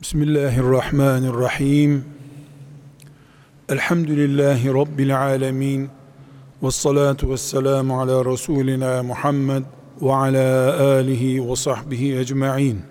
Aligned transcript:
Bismillahirrahmanirrahim. 0.00 2.04
Elhamdülillahi 3.68 4.68
Rabbil 4.68 5.20
alemin. 5.20 5.90
Ve 6.62 6.70
salatu 6.70 7.30
ve 7.30 7.36
selamu 7.36 8.00
ala 8.00 8.24
Resulina 8.24 9.02
Muhammed 9.02 9.62
ve 10.02 10.12
ala 10.12 10.80
alihi 10.82 11.50
ve 11.50 11.56
sahbihi 11.56 12.18
ecma'in. 12.18 12.82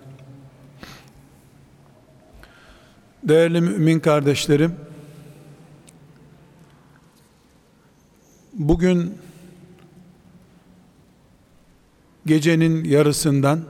Değerli 3.22 3.60
mümin 3.60 4.00
kardeşlerim, 4.00 4.74
bugün 8.52 9.18
gecenin 12.26 12.84
yarısından 12.84 13.60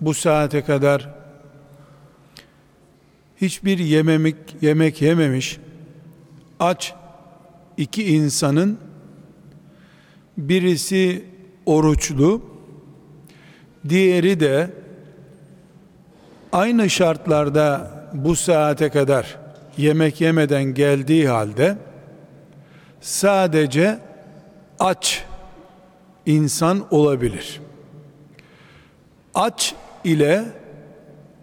bu 0.00 0.14
saate 0.14 0.62
kadar 0.62 1.11
hiçbir 3.42 3.78
yememek, 3.78 4.36
yemek 4.60 5.02
yememiş 5.02 5.58
aç 6.60 6.94
iki 7.76 8.04
insanın 8.04 8.78
birisi 10.38 11.24
oruçlu 11.66 12.42
diğeri 13.88 14.40
de 14.40 14.70
aynı 16.52 16.90
şartlarda 16.90 17.90
bu 18.14 18.36
saate 18.36 18.88
kadar 18.88 19.38
yemek 19.78 20.20
yemeden 20.20 20.64
geldiği 20.64 21.28
halde 21.28 21.76
sadece 23.00 23.98
aç 24.78 25.24
insan 26.26 26.86
olabilir. 26.90 27.60
Aç 29.34 29.74
ile 30.04 30.44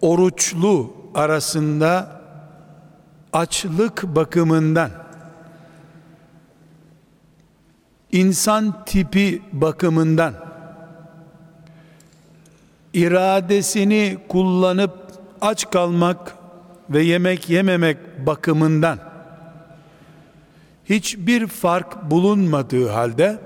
oruçlu 0.00 0.99
arasında 1.14 2.20
açlık 3.32 4.02
bakımından 4.02 4.90
insan 8.12 8.84
tipi 8.84 9.42
bakımından 9.52 10.34
iradesini 12.94 14.18
kullanıp 14.28 14.94
aç 15.40 15.70
kalmak 15.70 16.34
ve 16.90 17.02
yemek 17.02 17.50
yememek 17.50 18.26
bakımından 18.26 18.98
hiçbir 20.84 21.46
fark 21.46 22.10
bulunmadığı 22.10 22.88
halde 22.88 23.38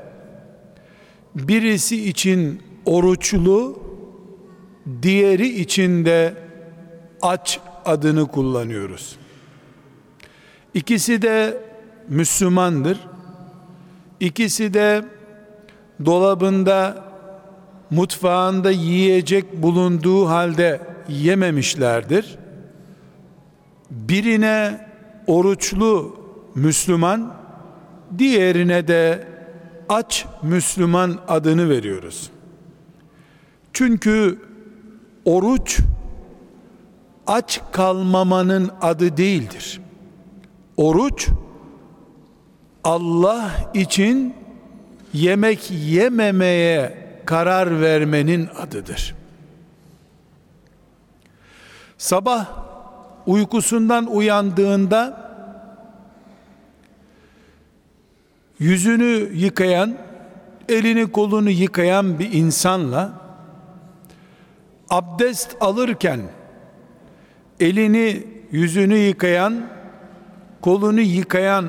birisi 1.35 2.09
için 2.09 2.63
oruçlu 2.85 3.83
diğeri 5.03 5.61
için 5.61 6.05
de 6.05 6.44
aç 7.25 7.61
adını 7.85 8.27
kullanıyoruz. 8.27 9.17
İkisi 10.75 11.23
de 11.23 11.63
Müslümandır. 12.09 12.99
İkisi 14.21 14.75
de 14.75 15.05
dolabında 16.05 17.05
mutfağında 17.91 18.71
yiyecek 18.71 19.63
bulunduğu 19.63 20.29
halde 20.29 20.81
yememişlerdir. 21.09 22.39
Birine 23.91 24.89
oruçlu 25.27 26.17
Müslüman, 26.55 27.35
diğerine 28.19 28.89
de 28.89 29.29
aç 29.89 30.27
Müslüman 30.43 31.19
adını 31.29 31.69
veriyoruz. 31.71 32.31
Çünkü 33.73 34.39
oruç 35.25 35.81
aç 37.27 37.61
kalmamanın 37.73 38.71
adı 38.81 39.17
değildir. 39.17 39.81
Oruç 40.77 41.29
Allah 42.85 43.51
için 43.75 44.35
yemek 45.13 45.71
yememeye 45.71 47.05
karar 47.27 47.81
vermenin 47.81 48.49
adıdır. 48.59 49.15
Sabah 51.99 52.47
uykusundan 53.27 54.07
uyandığında 54.07 55.25
yüzünü 58.59 59.31
yıkayan, 59.35 59.99
elini 60.69 61.13
kolunu 61.13 61.51
yıkayan 61.51 62.19
bir 62.19 62.33
insanla 62.33 63.13
abdest 64.91 65.57
alırken 65.61 66.21
elini 67.61 68.23
yüzünü 68.51 68.97
yıkayan, 68.97 69.67
kolunu 70.63 71.01
yıkayan, 71.01 71.69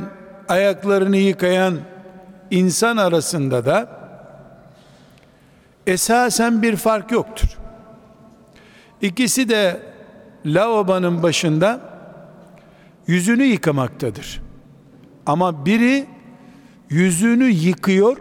ayaklarını 0.49 1.17
yıkayan 1.17 1.77
insan 2.51 2.97
arasında 2.97 3.65
da 3.65 3.89
esasen 5.87 6.61
bir 6.61 6.75
fark 6.75 7.11
yoktur. 7.11 7.57
İkisi 9.01 9.49
de 9.49 9.79
lavabonun 10.45 11.23
başında 11.23 11.79
yüzünü 13.07 13.43
yıkamaktadır. 13.43 14.41
Ama 15.25 15.65
biri 15.65 16.05
yüzünü 16.89 17.45
yıkıyor, 17.45 18.17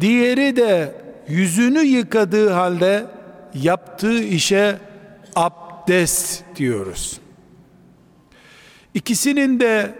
diğeri 0.00 0.56
de 0.56 0.94
yüzünü 1.28 1.80
yıkadığı 1.80 2.50
halde 2.50 3.06
yaptığı 3.54 4.22
işe 4.22 4.78
abdest 5.82 6.44
diyoruz. 6.56 7.20
İkisinin 8.94 9.60
de 9.60 9.94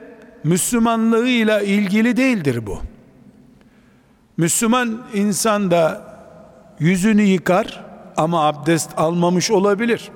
Müslümanlığıyla 0.44 1.60
ilgili 1.60 2.16
değildir 2.16 2.66
bu. 2.66 2.80
Müslüman 4.36 5.06
insan 5.14 5.70
da 5.70 6.02
yüzünü 6.78 7.22
yıkar 7.22 7.84
ama 8.16 8.46
abdest 8.46 8.90
almamış 8.96 9.50
olabilir. 9.50 10.10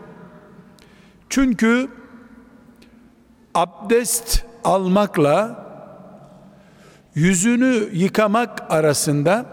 Çünkü 1.28 1.88
abdest 3.54 4.44
almakla 4.65 5.66
yüzünü 7.15 7.88
yıkamak 7.93 8.72
arasında 8.72 9.47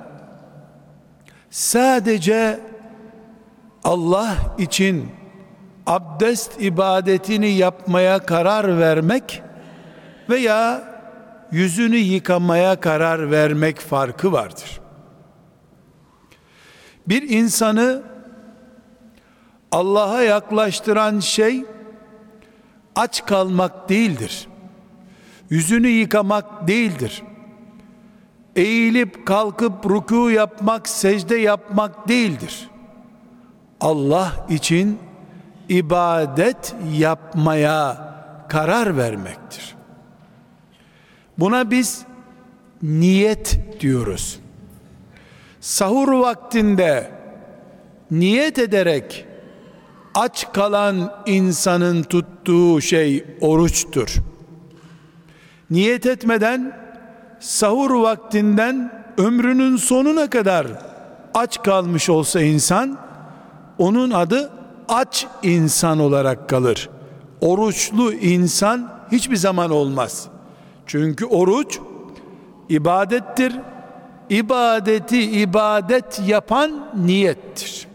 sadece 1.50 2.59
Allah 3.84 4.35
için 4.57 5.22
abdest 5.88 6.61
ibadetini 6.61 7.49
yapmaya 7.49 8.19
karar 8.19 8.79
vermek 8.79 9.41
veya 10.29 10.83
yüzünü 11.51 11.97
yıkamaya 11.97 12.79
karar 12.79 13.31
vermek 13.31 13.79
farkı 13.79 14.31
vardır. 14.31 14.81
Bir 17.07 17.29
insanı 17.29 18.03
Allah'a 19.71 20.21
yaklaştıran 20.21 21.19
şey 21.19 21.66
aç 22.95 23.25
kalmak 23.25 23.89
değildir. 23.89 24.47
Yüzünü 25.50 25.88
yıkamak 25.88 26.67
değildir. 26.67 27.23
Eğilip 28.55 29.25
kalkıp 29.25 29.85
ruku 29.85 30.29
yapmak, 30.29 30.89
secde 30.89 31.35
yapmak 31.35 32.07
değildir. 32.07 32.69
Allah 33.81 34.47
için 34.50 35.00
ibadet 35.69 36.75
yapmaya 36.94 38.13
karar 38.50 38.97
vermektir. 38.97 39.75
Buna 41.38 41.72
biz 41.72 42.06
niyet 42.84 43.59
diyoruz. 43.79 44.40
Sahur 45.59 46.12
vaktinde 46.12 47.12
niyet 48.12 48.59
ederek 48.59 49.25
aç 50.16 50.53
kalan 50.53 51.13
insanın 51.25 52.03
tuttuğu 52.03 52.81
şey 52.81 53.25
oruçtur. 53.42 54.16
Niyet 55.69 56.06
etmeden 56.06 56.77
sahur 57.39 57.92
vaktinden 57.92 59.04
ömrünün 59.18 59.75
sonuna 59.75 60.30
kadar 60.30 60.68
aç 61.33 61.63
kalmış 61.63 62.09
olsa 62.09 62.42
insan 62.42 62.98
onun 63.77 64.12
adı 64.12 64.51
aç 64.89 65.27
insan 65.44 66.00
olarak 66.00 66.50
kalır. 66.50 66.89
Oruçlu 67.41 68.13
insan 68.13 68.94
hiçbir 69.12 69.35
zaman 69.35 69.71
olmaz. 69.71 70.27
Çünkü 70.85 71.25
oruç 71.25 71.80
ibadettir. 72.69 73.53
İbadeti 74.30 75.21
ibadet 75.21 76.21
yapan 76.27 76.88
niyettir. 76.95 77.88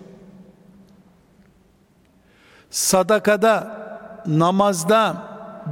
Sadakada, 2.70 3.78
namazda, 4.26 5.22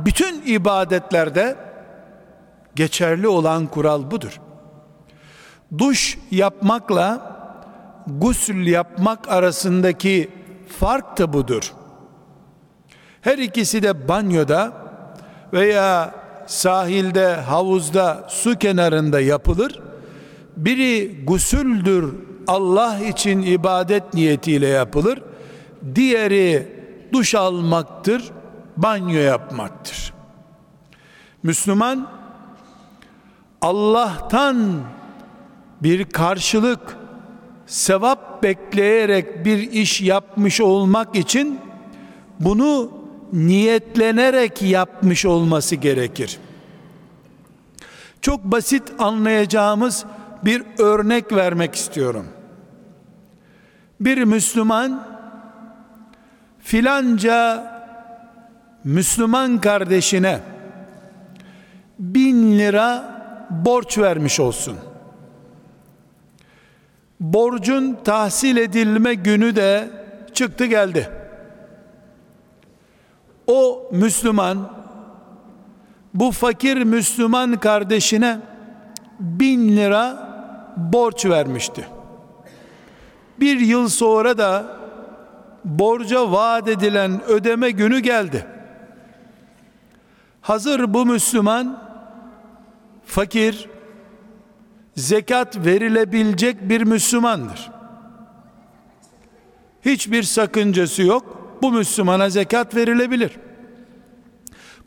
bütün 0.05 0.43
ibadetlerde 0.47 1.57
geçerli 2.75 3.29
olan 3.29 3.67
kural 3.67 4.11
budur. 4.11 4.41
Duş 5.79 6.19
yapmakla 6.31 7.37
gusül 8.07 8.67
yapmak 8.67 9.29
arasındaki 9.29 10.31
fark 10.81 11.19
da 11.19 11.33
budur. 11.33 11.73
Her 13.21 13.39
ikisi 13.39 13.83
de 13.83 14.09
banyoda 14.09 14.73
veya 15.53 16.15
sahilde, 16.47 17.35
havuzda, 17.35 18.27
su 18.29 18.59
kenarında 18.59 19.21
yapılır. 19.21 19.81
Biri 20.57 21.25
gusüldür, 21.25 22.15
Allah 22.47 22.99
için 22.99 23.43
ibadet 23.43 24.15
niyetiyle 24.15 24.67
yapılır. 24.67 25.23
Diğeri 25.95 26.69
duş 27.13 27.35
almaktır, 27.35 28.25
banyo 28.77 29.21
yapmaktır. 29.21 30.13
Müslüman 31.43 32.09
Allah'tan 33.63 34.81
bir 35.83 36.05
karşılık, 36.05 36.97
sevap 37.67 38.43
bekleyerek 38.43 39.45
bir 39.45 39.73
iş 39.73 40.01
yapmış 40.01 40.61
olmak 40.61 41.17
için 41.17 41.61
bunu 42.41 42.93
niyetlenerek 43.33 44.63
yapmış 44.63 45.27
olması 45.27 45.77
gerekir. 45.77 46.39
Çok 48.21 48.45
basit 48.45 48.83
anlayacağımız 48.99 50.05
bir 50.45 50.63
örnek 50.79 51.33
vermek 51.33 51.75
istiyorum. 51.75 52.27
Bir 54.01 54.25
Müslüman 54.25 55.07
filanca 56.61 57.67
Müslüman 58.85 59.61
kardeşine 59.61 60.41
bin 61.99 62.59
lira 62.59 63.17
borç 63.51 63.99
vermiş 63.99 64.41
olsun. 64.41 64.77
Borcun 67.21 67.99
tahsil 68.05 68.57
edilme 68.57 69.15
günü 69.15 69.57
de 69.57 69.91
çıktı 70.35 70.65
geldi. 70.65 71.11
O 73.47 73.89
Müslüman 73.93 74.71
bu 76.15 76.33
fakir 76.33 76.83
Müslüman 76.83 77.61
kardeşine 77.61 78.39
bin 79.21 79.77
lira 79.77 80.29
borç 80.77 81.27
vermişti. 81.27 81.87
Bir 83.41 83.61
yıl 83.61 83.89
sonra 83.89 84.39
da 84.39 84.77
borca 85.65 86.33
vaat 86.33 86.69
edilen 86.69 87.23
ödeme 87.25 87.71
günü 87.71 87.99
geldi. 87.99 88.47
Hazır 90.41 90.95
bu 90.95 91.07
Müslüman 91.07 91.83
fakir 93.07 93.69
zekat 94.97 95.67
verilebilecek 95.67 96.69
bir 96.69 96.83
Müslümandır. 96.83 97.71
Hiçbir 99.85 100.23
sakıncası 100.23 101.03
yok. 101.03 101.37
Bu 101.63 101.73
Müslümana 101.73 102.31
zekat 102.31 102.75
verilebilir. 102.75 103.33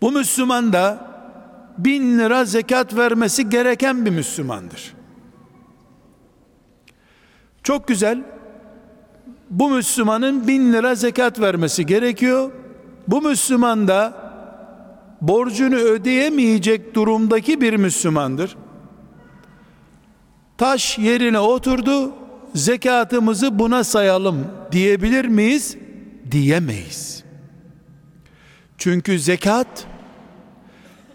Bu 0.01 0.11
Müslüman 0.11 0.73
da 0.73 1.09
bin 1.77 2.19
lira 2.19 2.45
zekat 2.45 2.95
vermesi 2.95 3.49
gereken 3.49 4.05
bir 4.05 4.11
Müslümandır. 4.11 4.93
Çok 7.63 7.87
güzel. 7.87 8.23
Bu 9.49 9.69
Müslümanın 9.69 10.47
bin 10.47 10.73
lira 10.73 10.95
zekat 10.95 11.39
vermesi 11.39 11.85
gerekiyor. 11.85 12.51
Bu 13.07 13.21
Müslüman 13.21 13.87
da 13.87 14.13
borcunu 15.21 15.75
ödeyemeyecek 15.75 16.95
durumdaki 16.95 17.61
bir 17.61 17.73
Müslümandır. 17.73 18.57
Taş 20.59 20.97
yerine 20.97 21.39
oturdu, 21.39 22.13
zekatımızı 22.55 23.59
buna 23.59 23.83
sayalım 23.83 24.47
diyebilir 24.71 25.25
miyiz? 25.25 25.77
Diyemeyiz. 26.31 27.23
Çünkü 28.77 29.19
zekat 29.19 29.87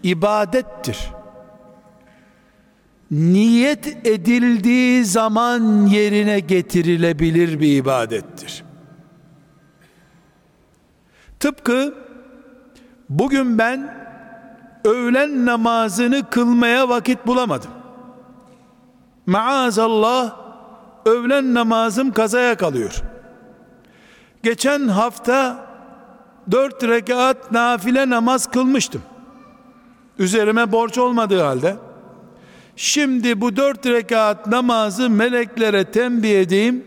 ibadettir. 0.03 0.97
Niyet 3.11 4.07
edildiği 4.07 5.05
zaman 5.05 5.85
yerine 5.87 6.39
getirilebilir 6.39 7.59
bir 7.59 7.77
ibadettir. 7.77 8.63
Tıpkı 11.39 11.95
bugün 13.09 13.57
ben 13.57 13.95
öğlen 14.85 15.45
namazını 15.45 16.29
kılmaya 16.29 16.89
vakit 16.89 17.27
bulamadım. 17.27 17.74
Maazallah 19.25 20.35
öğlen 21.05 21.53
namazım 21.53 22.11
kazaya 22.11 22.57
kalıyor. 22.57 23.01
Geçen 24.43 24.87
hafta 24.87 25.65
dört 26.51 26.83
rekat 26.83 27.51
nafile 27.51 28.09
namaz 28.09 28.51
kılmıştım. 28.51 29.01
Üzerime 30.19 30.71
borç 30.71 30.97
olmadığı 30.97 31.41
halde 31.41 31.75
şimdi 32.75 33.41
bu 33.41 33.55
dört 33.55 33.85
rekat 33.85 34.47
namazı 34.47 35.09
meleklere 35.09 35.91
tembih 35.91 36.41
edeyim 36.41 36.85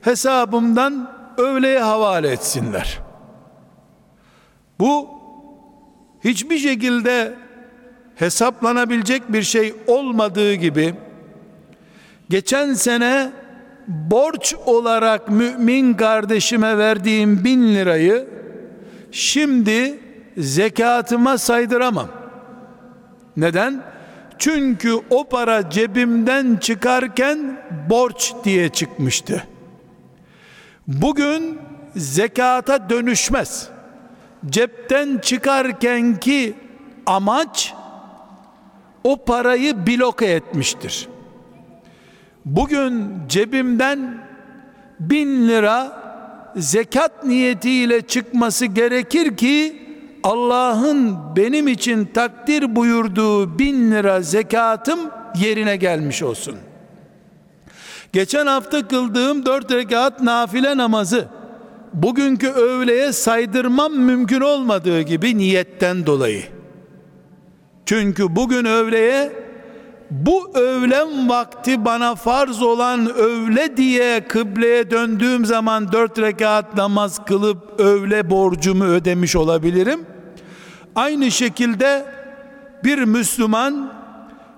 hesabımdan 0.00 1.10
öğleye 1.38 1.80
havale 1.80 2.28
etsinler. 2.28 2.98
Bu 4.78 5.08
hiçbir 6.24 6.58
şekilde 6.58 7.34
hesaplanabilecek 8.14 9.32
bir 9.32 9.42
şey 9.42 9.74
olmadığı 9.86 10.54
gibi 10.54 10.94
geçen 12.32 12.74
sene 12.74 13.30
borç 13.88 14.54
olarak 14.66 15.28
mümin 15.28 15.94
kardeşime 15.94 16.78
verdiğim 16.78 17.44
bin 17.44 17.74
lirayı 17.74 18.28
şimdi 19.10 19.98
zekatıma 20.36 21.38
saydıramam. 21.38 22.08
Neden? 23.36 23.82
Çünkü 24.38 24.94
o 25.10 25.28
para 25.28 25.70
cebimden 25.70 26.56
çıkarken 26.56 27.60
borç 27.90 28.32
diye 28.44 28.68
çıkmıştı. 28.68 29.44
Bugün 30.86 31.58
zekata 31.96 32.90
dönüşmez. 32.90 33.68
Cepten 34.50 35.18
çıkarken 35.18 36.20
ki 36.20 36.54
amaç 37.06 37.74
o 39.04 39.24
parayı 39.24 39.86
bloke 39.86 40.26
etmiştir. 40.26 41.11
Bugün 42.44 43.12
cebimden 43.28 44.24
bin 45.00 45.48
lira 45.48 46.02
zekat 46.56 47.24
niyetiyle 47.24 48.02
çıkması 48.02 48.66
gerekir 48.66 49.36
ki 49.36 49.82
Allah'ın 50.22 51.18
benim 51.36 51.68
için 51.68 52.04
takdir 52.04 52.76
buyurduğu 52.76 53.58
bin 53.58 53.90
lira 53.90 54.20
zekatım 54.20 55.00
yerine 55.40 55.76
gelmiş 55.76 56.22
olsun. 56.22 56.56
Geçen 58.12 58.46
hafta 58.46 58.88
kıldığım 58.88 59.46
dört 59.46 59.72
rekat 59.72 60.22
nafile 60.22 60.76
namazı 60.76 61.28
bugünkü 61.92 62.48
öğleye 62.48 63.12
saydırmam 63.12 63.92
mümkün 63.92 64.40
olmadığı 64.40 65.02
gibi 65.02 65.38
niyetten 65.38 66.06
dolayı. 66.06 66.42
Çünkü 67.86 68.36
bugün 68.36 68.64
öğleye 68.64 69.41
bu 70.12 70.50
öğlen 70.54 71.28
vakti 71.28 71.84
bana 71.84 72.14
farz 72.14 72.62
olan 72.62 73.14
öğle 73.14 73.76
diye 73.76 74.28
kıbleye 74.28 74.90
döndüğüm 74.90 75.44
zaman 75.46 75.92
dört 75.92 76.18
rekat 76.18 76.76
namaz 76.76 77.24
kılıp 77.24 77.80
öğle 77.80 78.30
borcumu 78.30 78.84
ödemiş 78.84 79.36
olabilirim. 79.36 80.06
Aynı 80.94 81.30
şekilde 81.30 82.04
bir 82.84 82.98
Müslüman 82.98 83.92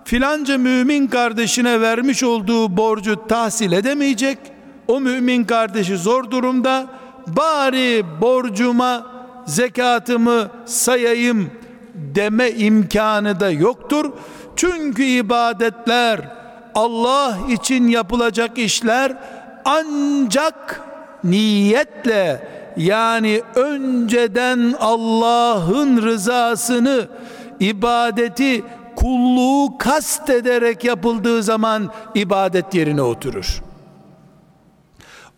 filanca 0.04 0.58
mümin 0.58 1.06
kardeşine 1.06 1.80
vermiş 1.80 2.22
olduğu 2.22 2.76
borcu 2.76 3.26
tahsil 3.28 3.72
edemeyecek. 3.72 4.38
O 4.88 5.00
mümin 5.00 5.44
kardeşi 5.44 5.96
zor 5.96 6.30
durumda. 6.30 6.86
Bari 7.26 8.04
borcuma 8.20 9.06
zekatımı 9.46 10.50
sayayım 10.64 11.50
deme 11.94 12.50
imkanı 12.50 13.40
da 13.40 13.50
yoktur. 13.50 14.10
Çünkü 14.56 15.02
ibadetler 15.02 16.20
Allah 16.74 17.38
için 17.50 17.88
yapılacak 17.88 18.58
işler 18.58 19.16
ancak 19.64 20.80
niyetle 21.24 22.48
yani 22.76 23.42
önceden 23.54 24.74
Allah'ın 24.80 26.02
rızasını 26.02 27.08
ibadeti 27.60 28.64
kulluğu 28.96 29.78
kast 29.78 30.30
ederek 30.30 30.84
yapıldığı 30.84 31.42
zaman 31.42 31.90
ibadet 32.14 32.74
yerine 32.74 33.02
oturur. 33.02 33.62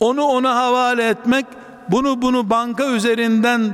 Onu 0.01 0.23
ona 0.23 0.55
havale 0.55 1.09
etmek, 1.09 1.47
bunu 1.89 2.23
bunu 2.23 2.51
banka 2.51 2.87
üzerinden 2.87 3.73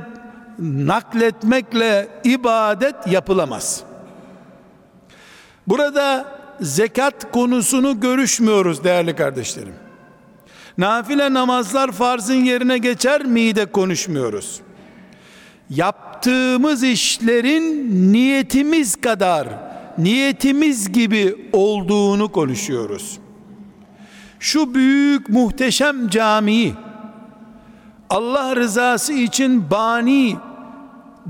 nakletmekle 0.59 2.07
ibadet 2.23 3.07
yapılamaz. 3.07 3.83
Burada 5.67 6.25
zekat 6.61 7.31
konusunu 7.31 7.99
görüşmüyoruz 7.99 8.83
değerli 8.83 9.15
kardeşlerim. 9.15 9.73
Nafile 10.77 11.33
namazlar 11.33 11.91
farzın 11.91 12.33
yerine 12.33 12.77
geçer 12.77 13.25
mi 13.25 13.55
de 13.55 13.65
konuşmuyoruz. 13.65 14.61
yaptığımız 15.69 16.83
işlerin 16.83 17.89
niyetimiz 18.13 18.95
kadar 18.95 19.47
niyetimiz 19.97 20.91
gibi 20.91 21.49
olduğunu 21.53 22.31
konuşuyoruz. 22.31 23.19
Şu 24.39 24.75
büyük 24.75 25.29
muhteşem 25.29 26.09
camiyi 26.09 26.73
Allah 28.09 28.55
rızası 28.55 29.13
için 29.13 29.71
bani 29.71 30.35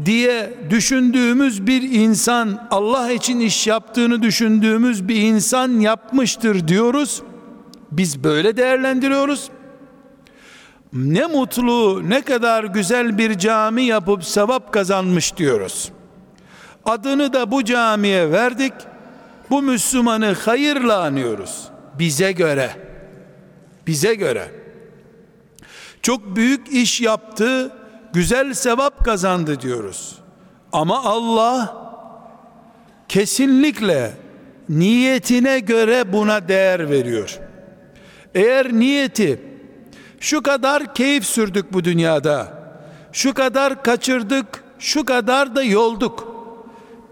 diye 0.05 0.53
düşündüğümüz 0.69 1.67
bir 1.67 1.81
insan 1.81 2.67
Allah 2.71 3.11
için 3.11 3.39
iş 3.39 3.67
yaptığını 3.67 4.21
düşündüğümüz 4.21 5.07
bir 5.07 5.15
insan 5.15 5.79
yapmıştır 5.79 6.67
diyoruz. 6.67 7.21
Biz 7.91 8.23
böyle 8.23 8.57
değerlendiriyoruz. 8.57 9.49
Ne 10.93 11.25
mutlu, 11.25 12.09
ne 12.09 12.21
kadar 12.21 12.63
güzel 12.63 13.17
bir 13.17 13.37
cami 13.37 13.83
yapıp 13.83 14.23
sevap 14.23 14.73
kazanmış 14.73 15.37
diyoruz. 15.37 15.91
Adını 16.85 17.33
da 17.33 17.51
bu 17.51 17.65
camiye 17.65 18.31
verdik. 18.31 18.73
Bu 19.49 19.61
Müslümanı 19.61 20.33
hayırla 20.33 21.01
anıyoruz. 21.01 21.63
Bize 21.99 22.31
göre. 22.31 22.69
Bize 23.87 24.15
göre. 24.15 24.51
Çok 26.01 26.35
büyük 26.35 26.67
iş 26.73 27.01
yaptı, 27.01 27.71
güzel 28.13 28.53
sevap 28.53 29.05
kazandı 29.05 29.61
diyoruz. 29.61 30.15
Ama 30.71 31.03
Allah 31.03 31.77
kesinlikle 33.07 34.13
niyetine 34.69 35.59
göre 35.59 36.13
buna 36.13 36.47
değer 36.47 36.89
veriyor. 36.89 37.39
Eğer 38.35 38.73
niyeti 38.73 39.41
şu 40.19 40.43
kadar 40.43 40.93
keyif 40.93 41.25
sürdük 41.25 41.73
bu 41.73 41.83
dünyada, 41.83 42.47
şu 43.11 43.33
kadar 43.33 43.83
kaçırdık, 43.83 44.63
şu 44.79 45.05
kadar 45.05 45.55
da 45.55 45.63
yolduk. 45.63 46.33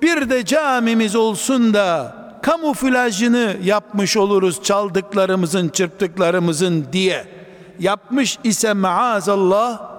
Bir 0.01 0.29
de 0.29 0.45
camimiz 0.45 1.15
olsun 1.15 1.73
da 1.73 2.15
kamuflajını 2.41 3.55
yapmış 3.63 4.17
oluruz 4.17 4.63
çaldıklarımızın, 4.63 5.69
çırptıklarımızın 5.69 6.87
diye 6.93 7.25
yapmış 7.79 8.39
ise 8.43 8.73
maazallah 8.73 9.91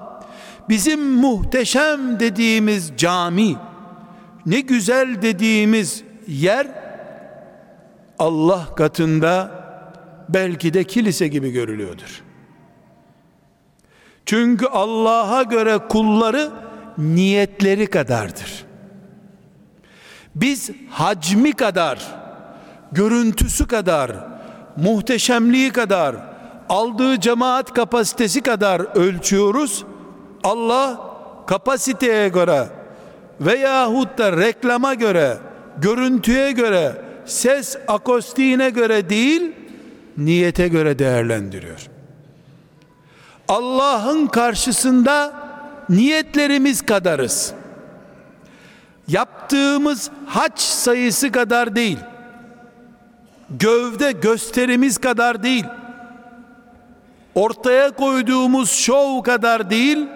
bizim 0.69 1.13
muhteşem 1.13 2.21
dediğimiz 2.21 2.93
cami 2.97 3.57
ne 4.47 4.61
güzel 4.61 5.23
dediğimiz 5.23 6.05
yer 6.29 6.67
Allah 8.19 8.75
katında 8.75 9.63
belki 10.29 10.75
de 10.75 10.85
kilise 10.85 11.29
gibi 11.29 11.51
görülüyordur. 11.51 12.23
Çünkü 14.27 14.67
Allah'a 14.67 15.43
göre 15.43 15.79
kulları 15.79 16.51
niyetleri 16.99 17.87
kadardır. 17.87 18.65
Biz 20.35 20.71
hacmi 20.91 21.53
kadar, 21.53 22.07
görüntüsü 22.93 23.67
kadar, 23.67 24.13
muhteşemliği 24.77 25.71
kadar, 25.71 26.17
aldığı 26.69 27.21
cemaat 27.21 27.75
kapasitesi 27.75 28.41
kadar 28.41 28.81
ölçüyoruz. 28.81 29.85
Allah 30.45 31.01
kapasiteye 31.47 32.29
göre 32.29 32.69
veyahut 33.41 34.19
da 34.19 34.37
reklama 34.37 34.95
göre, 34.95 35.39
görüntüye 35.79 36.53
göre, 36.53 36.93
ses 37.27 37.77
akostiğine 37.89 38.71
göre 38.71 39.11
değil, 39.11 39.53
niyete 40.17 40.69
göre 40.69 40.99
değerlendiriyor. 40.99 41.89
Allah'ın 43.49 44.27
karşısında 44.27 45.33
niyetlerimiz 45.89 46.83
kadarız. 46.83 47.53
Yaptığımız 49.09 50.11
haç 50.27 50.61
sayısı 50.61 51.33
kadar 51.33 51.77
değil. 51.77 51.99
Gövde 53.51 54.13
gösterimiz 54.13 54.99
kadar 54.99 55.43
değil. 55.43 55.65
Ortaya 57.35 57.91
koyduğumuz 57.91 58.71
şov 58.71 59.23
kadar 59.23 59.71
değil, 59.71 60.07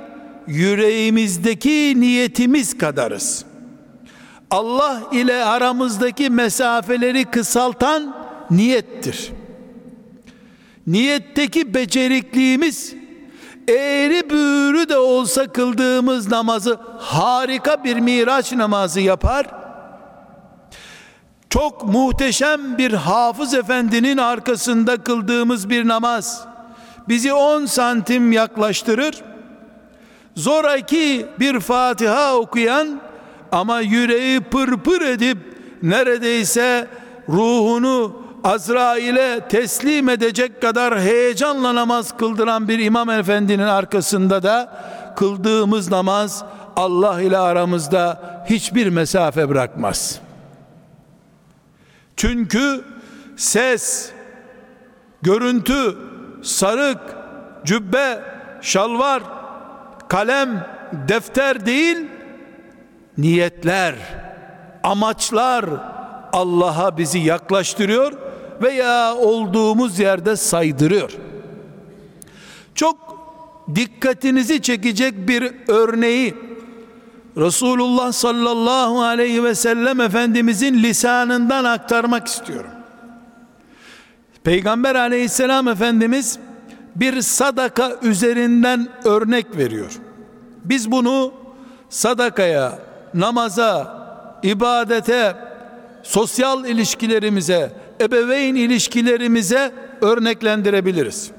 yüreğimizdeki 0.46 1.94
niyetimiz 2.00 2.78
kadarız. 2.78 3.44
Allah 4.50 5.02
ile 5.12 5.44
aramızdaki 5.44 6.30
mesafeleri 6.30 7.24
kısaltan 7.24 8.14
niyettir. 8.50 9.32
Niyetteki 10.86 11.74
becerikliğimiz 11.74 12.94
eğri 13.68 14.30
büğrü 14.30 14.88
de 14.88 14.98
olsa 14.98 15.46
kıldığımız 15.46 16.28
namazı 16.28 16.78
harika 16.98 17.84
bir 17.84 17.96
miraç 17.96 18.52
namazı 18.52 19.00
yapar. 19.00 19.46
Çok 21.50 21.84
muhteşem 21.84 22.78
bir 22.78 22.92
hafız 22.92 23.54
efendinin 23.54 24.16
arkasında 24.16 24.96
kıldığımız 24.96 25.70
bir 25.70 25.88
namaz 25.88 26.46
bizi 27.08 27.32
10 27.32 27.66
santim 27.66 28.32
yaklaştırır. 28.32 29.22
Zoraki 30.36 31.26
bir 31.40 31.60
Fatiha 31.60 32.36
okuyan 32.36 33.00
ama 33.52 33.80
yüreği 33.80 34.40
pırpır 34.40 35.00
edip 35.00 35.38
neredeyse 35.82 36.88
ruhunu 37.28 38.22
Azrail'e 38.44 39.48
teslim 39.48 40.08
edecek 40.08 40.62
kadar 40.62 41.00
heyecanla 41.00 41.74
namaz 41.74 42.16
kıldıran 42.16 42.68
bir 42.68 42.78
imam 42.78 43.10
efendinin 43.10 43.62
arkasında 43.62 44.42
da 44.42 44.72
kıldığımız 45.16 45.90
namaz 45.90 46.44
Allah 46.76 47.22
ile 47.22 47.38
aramızda 47.38 48.22
hiçbir 48.50 48.86
mesafe 48.86 49.48
bırakmaz. 49.48 50.20
Çünkü 52.16 52.84
ses, 53.36 54.10
görüntü, 55.22 55.96
sarık, 56.42 57.00
cübbe, 57.64 58.20
şalvar, 58.60 59.22
kalem, 60.08 60.66
defter 61.08 61.66
değil, 61.66 61.96
niyetler, 63.18 63.94
amaçlar 64.82 65.64
Allah'a 66.32 66.98
bizi 66.98 67.18
yaklaştırıyor 67.18 68.12
veya 68.62 69.14
olduğumuz 69.14 69.98
yerde 69.98 70.36
saydırıyor. 70.36 71.10
Çok 72.74 72.96
dikkatinizi 73.74 74.62
çekecek 74.62 75.28
bir 75.28 75.52
örneği 75.68 76.34
Resulullah 77.36 78.12
sallallahu 78.12 79.02
aleyhi 79.02 79.44
ve 79.44 79.54
sellem 79.54 80.00
Efendimizin 80.00 80.74
lisanından 80.74 81.64
aktarmak 81.64 82.26
istiyorum. 82.26 82.70
Peygamber 84.44 84.94
aleyhisselam 84.94 85.68
Efendimiz 85.68 86.38
bir 87.00 87.22
sadaka 87.22 87.92
üzerinden 88.02 88.88
örnek 89.04 89.56
veriyor. 89.56 89.92
Biz 90.64 90.90
bunu 90.90 91.32
sadakaya, 91.88 92.78
namaza, 93.14 93.96
ibadete, 94.42 95.36
sosyal 96.02 96.64
ilişkilerimize, 96.64 97.72
ebeveyn 98.00 98.54
ilişkilerimize 98.54 99.72
örneklendirebiliriz. 100.00 101.30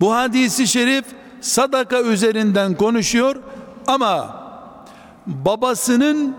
Bu 0.00 0.14
hadisi 0.14 0.66
şerif 0.66 1.04
sadaka 1.40 2.02
üzerinden 2.02 2.74
konuşuyor 2.74 3.36
ama 3.86 4.42
babasının 5.26 6.36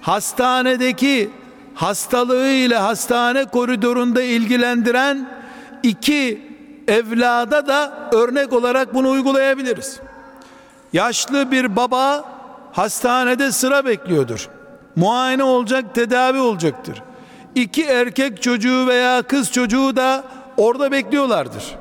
hastanedeki 0.00 1.30
hastalığı 1.74 2.48
ile 2.48 2.76
hastane 2.76 3.44
koridorunda 3.44 4.22
ilgilendiren 4.22 5.28
iki 5.82 6.45
evlada 6.88 7.66
da 7.66 8.10
örnek 8.12 8.52
olarak 8.52 8.94
bunu 8.94 9.10
uygulayabiliriz. 9.10 10.00
Yaşlı 10.92 11.50
bir 11.50 11.76
baba 11.76 12.24
hastanede 12.72 13.52
sıra 13.52 13.84
bekliyordur. 13.84 14.48
Muayene 14.96 15.42
olacak, 15.42 15.94
tedavi 15.94 16.38
olacaktır 16.38 17.02
iki 17.56 17.84
erkek 17.84 18.42
çocuğu 18.42 18.86
veya 18.86 19.22
kız 19.22 19.52
çocuğu 19.52 19.96
da 19.96 20.24
orada 20.56 20.92
bekliyorlardır. 20.92 21.76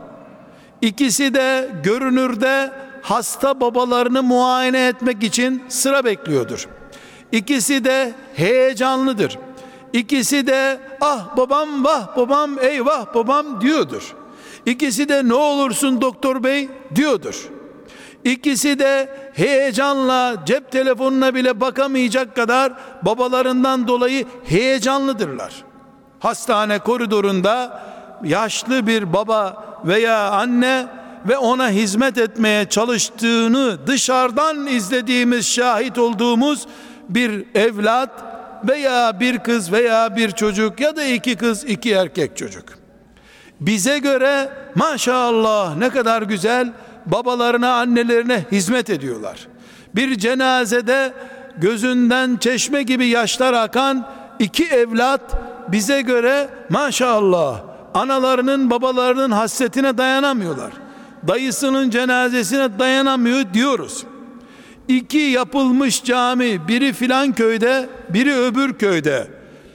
İkisi 0.82 1.34
de 1.34 1.70
görünürde 1.84 2.72
hasta 3.02 3.62
babalarını 3.62 4.24
muayene 4.24 4.88
etmek 4.88 5.24
için 5.24 5.64
sıra 5.70 6.06
bekliyordur. 6.06 6.68
İkisi 7.32 7.84
de 7.86 8.14
heyecanlıdır. 8.36 9.40
İkisi 9.94 10.48
de 10.48 10.80
ah 11.02 11.38
babam 11.38 11.86
vah 11.86 12.18
babam 12.18 12.60
eyvah 12.60 13.14
babam 13.14 13.62
diyordur. 13.62 14.16
İkisi 14.66 15.10
de 15.10 15.28
ne 15.28 15.34
olursun 15.34 16.02
doktor 16.02 16.44
bey 16.44 16.70
diyordur. 16.96 17.50
İkisi 18.24 18.80
de 18.80 19.10
heyecanla 19.34 20.46
cep 20.46 20.72
telefonuna 20.72 21.36
bile 21.36 21.62
bakamayacak 21.62 22.36
kadar 22.36 22.74
babalarından 23.02 23.88
dolayı 23.88 24.26
heyecanlıdırlar. 24.46 25.64
Hastane 26.20 26.80
koridorunda 26.80 27.84
yaşlı 28.24 28.88
bir 28.88 29.14
baba 29.14 29.66
veya 29.86 30.30
anne 30.30 30.88
ve 31.30 31.38
ona 31.38 31.70
hizmet 31.70 32.18
etmeye 32.18 32.70
çalıştığını 32.70 33.88
dışarıdan 33.88 34.68
izlediğimiz, 34.68 35.48
şahit 35.48 35.98
olduğumuz 35.98 36.68
bir 37.10 37.46
evlat 37.56 38.24
veya 38.68 39.20
bir 39.20 39.40
kız 39.40 39.72
veya 39.72 40.16
bir 40.16 40.32
çocuk 40.32 40.80
ya 40.80 40.96
da 40.96 41.04
iki 41.04 41.36
kız, 41.36 41.64
iki 41.64 41.92
erkek 41.92 42.38
çocuk. 42.38 42.85
Bize 43.60 44.00
göre 44.00 44.50
maşallah 44.76 45.78
ne 45.78 45.90
kadar 45.90 46.22
güzel 46.22 46.74
babalarına, 47.06 47.74
annelerine 47.74 48.46
hizmet 48.52 48.90
ediyorlar. 48.90 49.48
Bir 49.96 50.18
cenazede 50.18 51.14
gözünden 51.58 52.38
çeşme 52.38 52.84
gibi 52.84 53.08
yaşlar 53.08 53.54
akan 53.54 54.08
iki 54.40 54.66
evlat 54.66 55.22
bize 55.68 56.02
göre 56.02 56.50
maşallah 56.70 57.62
analarının 57.94 58.70
babalarının 58.70 59.32
hasretine 59.32 59.98
dayanamıyorlar. 59.98 60.72
Dayısının 61.28 61.90
cenazesine 61.90 62.80
dayanamıyor 62.80 63.54
diyoruz. 63.54 64.04
İki 64.88 65.18
yapılmış 65.18 66.04
cami 66.04 66.68
biri 66.68 66.94
filan 66.94 67.34
köyde 67.34 67.90
biri 68.10 68.36
öbür 68.36 68.74
köyde 68.74 69.28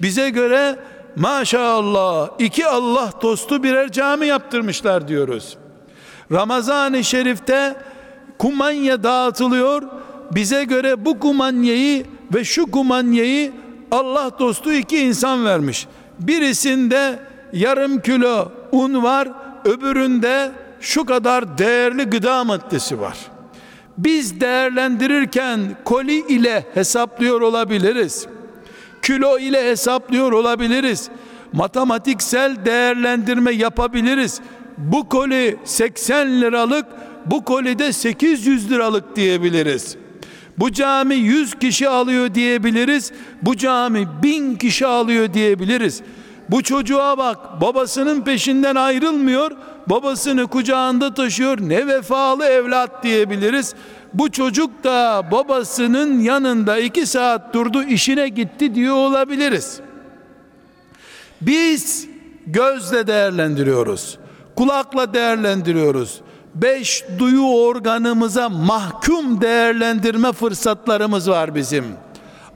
bize 0.02 0.30
göre 0.30 0.76
maşallah 1.16 2.28
iki 2.38 2.66
Allah 2.66 3.10
dostu 3.22 3.62
birer 3.62 3.92
cami 3.92 4.26
yaptırmışlar 4.26 5.08
diyoruz. 5.08 5.56
Ramazan-ı 6.32 7.04
Şerif'te 7.04 7.76
kumanya 8.38 9.02
dağıtılıyor. 9.02 9.82
Bize 10.30 10.64
göre 10.64 11.04
bu 11.04 11.18
kumanyayı 11.18 12.04
ve 12.34 12.44
şu 12.44 12.70
kumanyayı 12.70 13.52
Allah 13.90 14.30
dostu 14.38 14.72
iki 14.72 14.98
insan 14.98 15.44
vermiş. 15.44 15.86
Birisinde 16.20 17.18
yarım 17.52 18.00
kilo 18.00 18.52
un 18.72 19.02
var, 19.02 19.28
öbüründe 19.64 20.52
şu 20.80 21.04
kadar 21.04 21.58
değerli 21.58 22.04
gıda 22.04 22.44
maddesi 22.44 23.00
var. 23.00 23.16
Biz 23.98 24.40
değerlendirirken 24.40 25.60
koli 25.84 26.26
ile 26.26 26.66
hesaplıyor 26.74 27.40
olabiliriz. 27.40 28.26
Kilo 29.02 29.38
ile 29.38 29.70
hesaplıyor 29.70 30.32
olabiliriz. 30.32 31.08
Matematiksel 31.52 32.64
değerlendirme 32.64 33.52
yapabiliriz. 33.52 34.40
Bu 34.78 35.08
koli 35.08 35.56
80 35.64 36.40
liralık, 36.40 36.86
bu 37.26 37.44
koli 37.44 37.78
de 37.78 37.92
800 37.92 38.70
liralık 38.70 39.16
diyebiliriz. 39.16 39.96
Bu 40.58 40.72
cami 40.72 41.14
100 41.14 41.54
kişi 41.54 41.88
alıyor 41.88 42.34
diyebiliriz. 42.34 43.12
Bu 43.42 43.56
cami 43.56 44.08
1000 44.22 44.54
kişi 44.54 44.86
alıyor 44.86 45.34
diyebiliriz. 45.34 46.02
Bu 46.50 46.62
çocuğa 46.62 47.18
bak 47.18 47.60
babasının 47.60 48.22
peşinden 48.22 48.74
ayrılmıyor. 48.74 49.50
Babasını 49.86 50.46
kucağında 50.46 51.14
taşıyor. 51.14 51.58
Ne 51.60 51.86
vefalı 51.86 52.44
evlat 52.44 53.02
diyebiliriz. 53.02 53.74
Bu 54.14 54.30
çocuk 54.30 54.84
da 54.84 55.24
babasının 55.30 56.20
yanında 56.20 56.78
iki 56.78 57.06
saat 57.06 57.54
durdu 57.54 57.82
işine 57.82 58.28
gitti 58.28 58.74
diyor 58.74 58.94
olabiliriz. 58.96 59.80
Biz 61.40 62.08
gözle 62.46 63.06
değerlendiriyoruz. 63.06 64.18
Kulakla 64.56 65.14
değerlendiriyoruz 65.14 66.20
beş 66.54 67.04
duyu 67.18 67.46
organımıza 67.46 68.48
mahkum 68.48 69.40
değerlendirme 69.40 70.32
fırsatlarımız 70.32 71.30
var 71.30 71.54
bizim. 71.54 71.84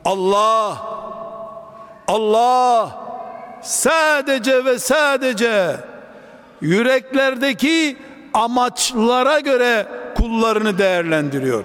Allah 0.05 0.83
Allah 2.09 3.05
sadece 3.63 4.65
ve 4.65 4.79
sadece 4.79 5.77
yüreklerdeki 6.61 7.97
amaçlara 8.35 9.41
göre 9.41 9.87
kullarını 10.17 10.79
değerlendiriyor. 10.79 11.65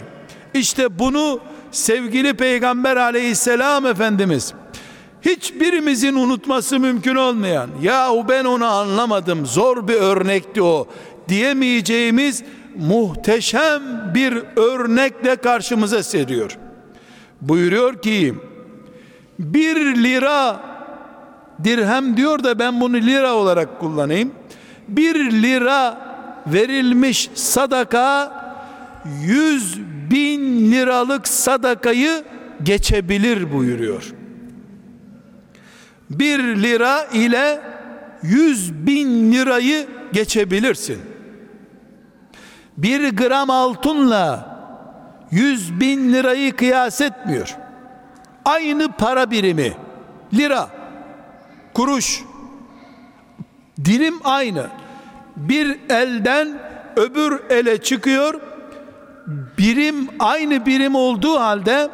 İşte 0.54 1.00
bunu 1.00 1.40
sevgili 1.72 2.34
Peygamber 2.34 2.98
aleyhisselam 2.98 3.86
Efendimiz 3.86 4.54
hiçbirimizin 5.22 6.16
unutması 6.16 6.80
mümkün 6.80 7.16
olmayan 7.16 7.70
yahu 7.82 8.26
ben 8.30 8.46
onu 8.46 8.66
anlamadım 8.66 9.46
zor 9.46 9.88
bir 9.88 9.96
örnekti 9.96 10.62
o 10.62 10.88
diyemeyeceğimiz 11.28 12.44
muhteşem 12.78 13.82
bir 14.16 14.44
örnekle 14.56 15.36
karşımıza 15.36 16.04
seriyor. 16.04 16.58
Buyuruyor 17.42 18.02
ki 18.02 18.36
bir 19.40 19.76
lira 19.76 20.60
dirhem 21.64 22.18
diyor 22.18 22.44
da 22.44 22.60
ben 22.60 22.82
bunu 22.82 22.96
lira 22.96 23.34
olarak 23.34 23.80
kullanayım. 23.80 24.32
Bir 24.88 25.32
lira 25.32 26.09
verilmiş 26.54 27.30
sadaka 27.34 28.32
yüz 29.26 29.80
bin 30.12 30.72
liralık 30.72 31.28
sadakayı 31.28 32.24
geçebilir 32.64 33.54
buyuruyor. 33.54 34.14
Bir 36.10 36.40
lira 36.40 37.06
ile 37.06 37.62
yüz 38.24 38.74
bin 38.74 39.32
lirayı 39.32 39.88
geçebilirsin 40.14 41.00
bir 42.84 43.10
gram 43.10 43.50
altınla 43.50 44.60
yüz 45.32 45.80
bin 45.80 46.14
lirayı 46.14 46.56
kıyas 46.56 47.02
etmiyor. 47.02 47.58
Aynı 48.46 48.92
para 48.92 49.32
birimi, 49.32 49.74
lira, 50.34 50.70
kuruş, 51.74 52.24
dilim 53.86 54.20
aynı. 54.24 54.68
Bir 55.40 55.80
elden 55.90 56.60
öbür 56.96 57.40
ele 57.50 57.78
çıkıyor. 57.78 58.42
Birim 59.58 60.10
aynı 60.20 60.66
birim 60.66 60.96
olduğu 60.96 61.40
halde 61.40 61.90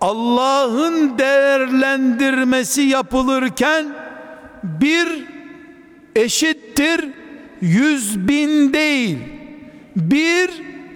Allah'ın 0.00 1.18
değerlendirmesi 1.18 2.82
yapılırken 2.82 3.86
bir 4.62 5.24
eşittir 6.16 7.08
yüz 7.60 8.28
bin 8.28 8.72
değil 8.72 9.18
bir 9.96 10.50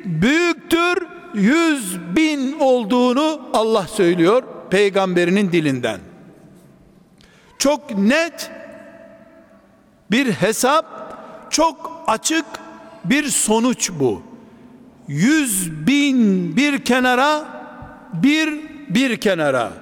büyüktür 0.05 1.07
yüz 1.35 1.98
bin 2.16 2.59
olduğunu 2.61 3.51
Allah 3.53 3.87
söylüyor 3.87 4.42
peygamberinin 4.70 5.53
dilinden. 5.53 6.01
Çok 7.59 7.98
net 7.98 8.51
bir 10.11 10.33
hesap, 10.33 10.98
çok 11.51 12.03
açık 12.07 12.45
bir 13.05 13.25
sonuç 13.25 13.91
bu. 14.01 14.23
Yüz 15.09 15.71
bin 15.87 16.57
bir 16.57 16.85
kenara, 16.85 17.45
bir 18.13 18.61
bir 18.89 19.17
kenara 19.17 19.73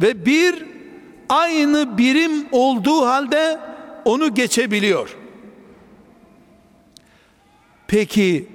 ve 0.00 0.26
bir 0.26 0.64
aynı 1.28 1.98
birim 1.98 2.46
olduğu 2.52 3.06
halde 3.06 3.60
onu 4.04 4.34
geçebiliyor. 4.34 5.16
Peki 7.86 8.48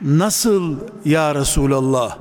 nasıl 0.00 0.76
ya 1.04 1.34
Resulallah 1.34 2.18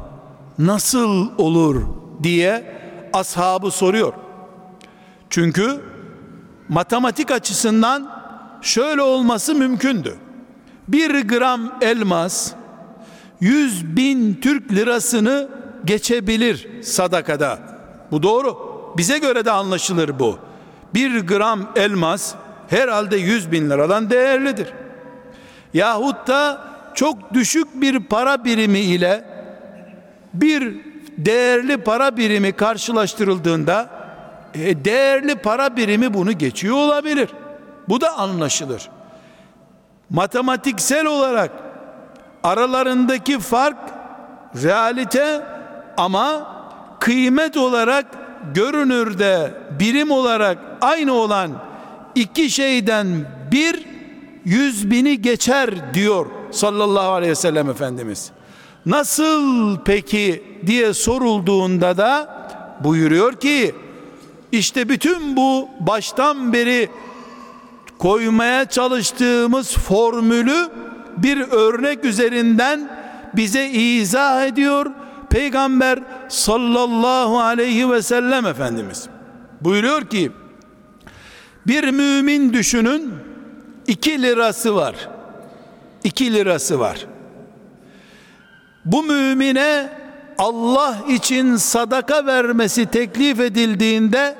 nasıl 0.59 1.29
olur 1.37 1.81
diye 2.23 2.73
ashabı 3.13 3.71
soruyor. 3.71 4.13
Çünkü 5.29 5.81
matematik 6.69 7.31
açısından 7.31 8.12
şöyle 8.63 9.01
olması 9.01 9.55
mümkündü. 9.55 10.15
Bir 10.87 11.27
gram 11.27 11.71
elmas 11.81 12.51
yüz 13.39 13.95
bin 13.95 14.33
Türk 14.33 14.71
lirasını 14.71 15.49
geçebilir 15.85 16.67
sadakada. 16.83 17.59
Bu 18.11 18.23
doğru. 18.23 18.73
Bize 18.97 19.17
göre 19.17 19.45
de 19.45 19.51
anlaşılır 19.51 20.19
bu. 20.19 20.37
Bir 20.93 21.19
gram 21.19 21.71
elmas 21.75 22.35
herhalde 22.69 23.17
yüz 23.17 23.51
bin 23.51 23.69
liradan 23.69 24.09
değerlidir 24.09 24.67
yahut 25.73 26.27
da 26.27 26.67
çok 26.93 27.33
düşük 27.33 27.81
bir 27.81 27.99
para 27.99 28.45
birimi 28.45 28.79
ile 28.79 29.25
bir 30.33 30.75
değerli 31.17 31.77
para 31.77 32.17
birimi 32.17 32.51
karşılaştırıldığında 32.51 33.89
e, 34.53 34.85
değerli 34.85 35.35
para 35.35 35.77
birimi 35.77 36.13
bunu 36.13 36.31
geçiyor 36.31 36.75
olabilir. 36.75 37.29
Bu 37.89 38.01
da 38.01 38.17
anlaşılır. 38.17 38.89
Matematiksel 40.09 41.05
olarak 41.05 41.51
aralarındaki 42.43 43.39
fark 43.39 43.77
realite 44.63 45.45
ama 45.97 46.53
kıymet 46.99 47.57
olarak 47.57 48.05
görünürde 48.53 49.53
birim 49.79 50.11
olarak 50.11 50.57
aynı 50.81 51.13
olan 51.13 51.51
iki 52.15 52.49
şeyden 52.49 53.07
bir 53.51 53.85
yüz 54.45 54.91
bini 54.91 55.21
geçer 55.21 55.93
diyor 55.93 56.25
sallallahu 56.51 57.11
aleyhi 57.11 57.31
ve 57.31 57.35
sellem 57.35 57.69
Efendimiz. 57.69 58.31
Nasıl 58.85 59.77
peki 59.85 60.43
diye 60.65 60.93
sorulduğunda 60.93 61.97
da 61.97 62.43
buyuruyor 62.83 63.33
ki 63.33 63.75
işte 64.51 64.89
bütün 64.89 65.35
bu 65.35 65.69
baştan 65.79 66.53
beri 66.53 66.89
koymaya 68.03 68.65
çalıştığımız 68.65 69.77
formülü 69.77 70.69
bir 71.17 71.37
örnek 71.37 72.05
üzerinden 72.05 72.89
bize 73.35 73.69
izah 73.69 74.45
ediyor 74.45 74.85
Peygamber 75.29 75.99
sallallahu 76.29 77.39
aleyhi 77.39 77.91
ve 77.91 78.01
sellem 78.01 78.45
Efendimiz. 78.45 79.07
Buyuruyor 79.61 80.09
ki 80.09 80.31
bir 81.67 81.91
mümin 81.91 82.53
düşünün 82.53 83.13
2 83.87 84.21
lirası 84.21 84.75
var. 84.75 84.95
2 86.03 86.33
lirası 86.33 86.79
var. 86.79 87.05
Bu 88.85 89.03
mümine 89.03 89.89
Allah 90.37 90.97
için 91.09 91.55
sadaka 91.55 92.25
vermesi 92.25 92.85
teklif 92.85 93.39
edildiğinde 93.39 94.35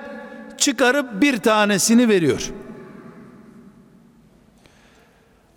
çıkarıp 0.58 1.22
bir 1.22 1.38
tanesini 1.38 2.10
veriyor. 2.10 2.52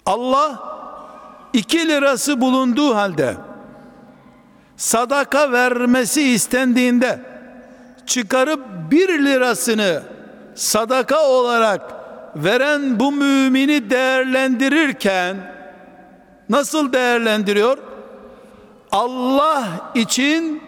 Allah 0.06 0.60
iki 1.52 1.88
lirası 1.88 2.40
bulunduğu 2.40 2.94
halde 2.94 3.34
sadaka 4.76 5.52
vermesi 5.52 6.22
istendiğinde 6.22 7.20
çıkarıp 8.06 8.60
bir 8.90 9.08
lirasını 9.08 10.02
sadaka 10.54 11.28
olarak 11.28 11.94
veren 12.36 13.00
bu 13.00 13.12
mümini 13.12 13.90
değerlendirirken 13.90 15.36
nasıl 16.48 16.92
değerlendiriyor? 16.92 17.78
Allah 18.92 19.64
için 19.94 20.62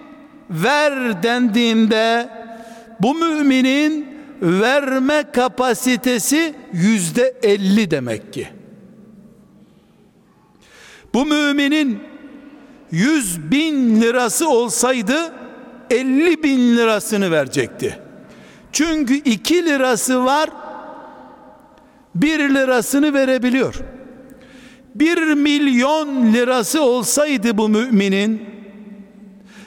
ver 0.50 1.22
dendiğinde 1.22 2.28
bu 3.00 3.14
müminin 3.14 4.18
verme 4.42 5.24
kapasitesi 5.32 6.54
yüzde 6.72 7.34
elli 7.42 7.90
demek 7.90 8.32
ki. 8.32 8.57
Bu 11.18 11.26
müminin 11.26 12.00
yüz 12.90 13.50
bin 13.50 14.00
lirası 14.00 14.48
olsaydı 14.48 15.32
elli 15.90 16.42
bin 16.42 16.76
lirasını 16.76 17.30
verecekti. 17.30 17.98
Çünkü 18.72 19.14
iki 19.14 19.66
lirası 19.66 20.24
var 20.24 20.50
bir 22.14 22.38
lirasını 22.38 23.14
verebiliyor. 23.14 23.74
Bir 24.94 25.18
milyon 25.34 26.32
lirası 26.32 26.82
olsaydı 26.82 27.58
bu 27.58 27.68
müminin 27.68 28.42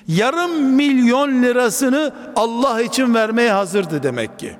yarım 0.08 0.62
milyon 0.62 1.44
lirasını 1.44 2.14
Allah 2.36 2.82
için 2.82 3.14
vermeye 3.14 3.52
hazırdı 3.52 4.04
demek 4.04 4.40
ki. 4.40 4.56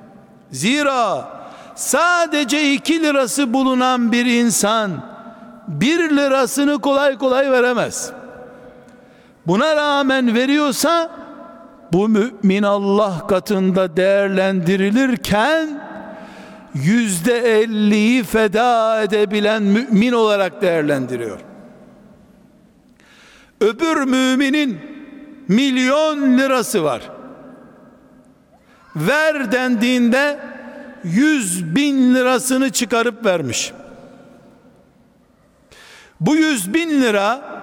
Zira 0.50 1.30
sadece 1.74 2.72
iki 2.72 3.02
lirası 3.02 3.52
bulunan 3.52 4.12
bir 4.12 4.26
insan 4.26 5.11
bir 5.68 6.16
lirasını 6.16 6.78
kolay 6.78 7.18
kolay 7.18 7.50
veremez. 7.52 8.12
Buna 9.46 9.76
rağmen 9.76 10.34
veriyorsa 10.34 11.10
bu 11.92 12.08
mümin 12.08 12.62
Allah 12.62 13.26
katında 13.26 13.96
değerlendirilirken 13.96 15.82
yüzde 16.74 17.60
elliyi 17.60 18.22
feda 18.22 19.02
edebilen 19.02 19.62
mümin 19.62 20.12
olarak 20.12 20.62
değerlendiriyor. 20.62 21.40
Öbür 23.60 23.96
müminin 23.96 24.78
milyon 25.48 26.38
lirası 26.38 26.84
var. 26.84 27.10
Ver 28.96 29.52
dendiğinde 29.52 30.38
yüz 31.04 31.76
bin 31.76 32.14
lirasını 32.14 32.70
çıkarıp 32.70 33.24
vermiş. 33.24 33.72
Bu 36.26 36.36
yüz 36.36 36.74
bin 36.74 36.90
lira 37.02 37.62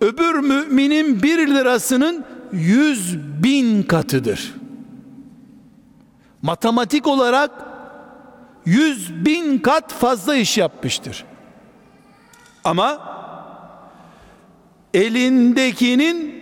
öbür 0.00 0.34
müminin 0.34 1.22
bir 1.22 1.46
lirasının 1.48 2.24
yüz 2.52 3.18
bin 3.18 3.82
katıdır. 3.82 4.54
Matematik 6.42 7.06
olarak 7.06 7.50
yüz 8.66 9.24
bin 9.24 9.58
kat 9.58 9.92
fazla 9.92 10.36
iş 10.36 10.58
yapmıştır. 10.58 11.24
Ama 12.64 13.00
elindekinin 14.94 16.34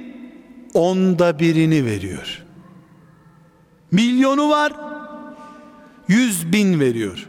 onda 0.74 1.38
birini 1.38 1.84
veriyor. 1.84 2.44
Milyonu 3.90 4.48
var, 4.48 4.72
yüz 6.08 6.52
bin 6.52 6.80
veriyor. 6.80 7.26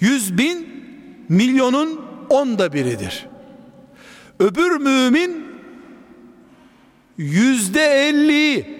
Yüz 0.00 0.38
bin 0.38 0.67
milyonun 1.28 2.00
onda 2.28 2.72
biridir. 2.72 3.26
Öbür 4.40 4.76
mümin 4.76 5.46
yüzde 7.18 7.82
elli 7.82 8.78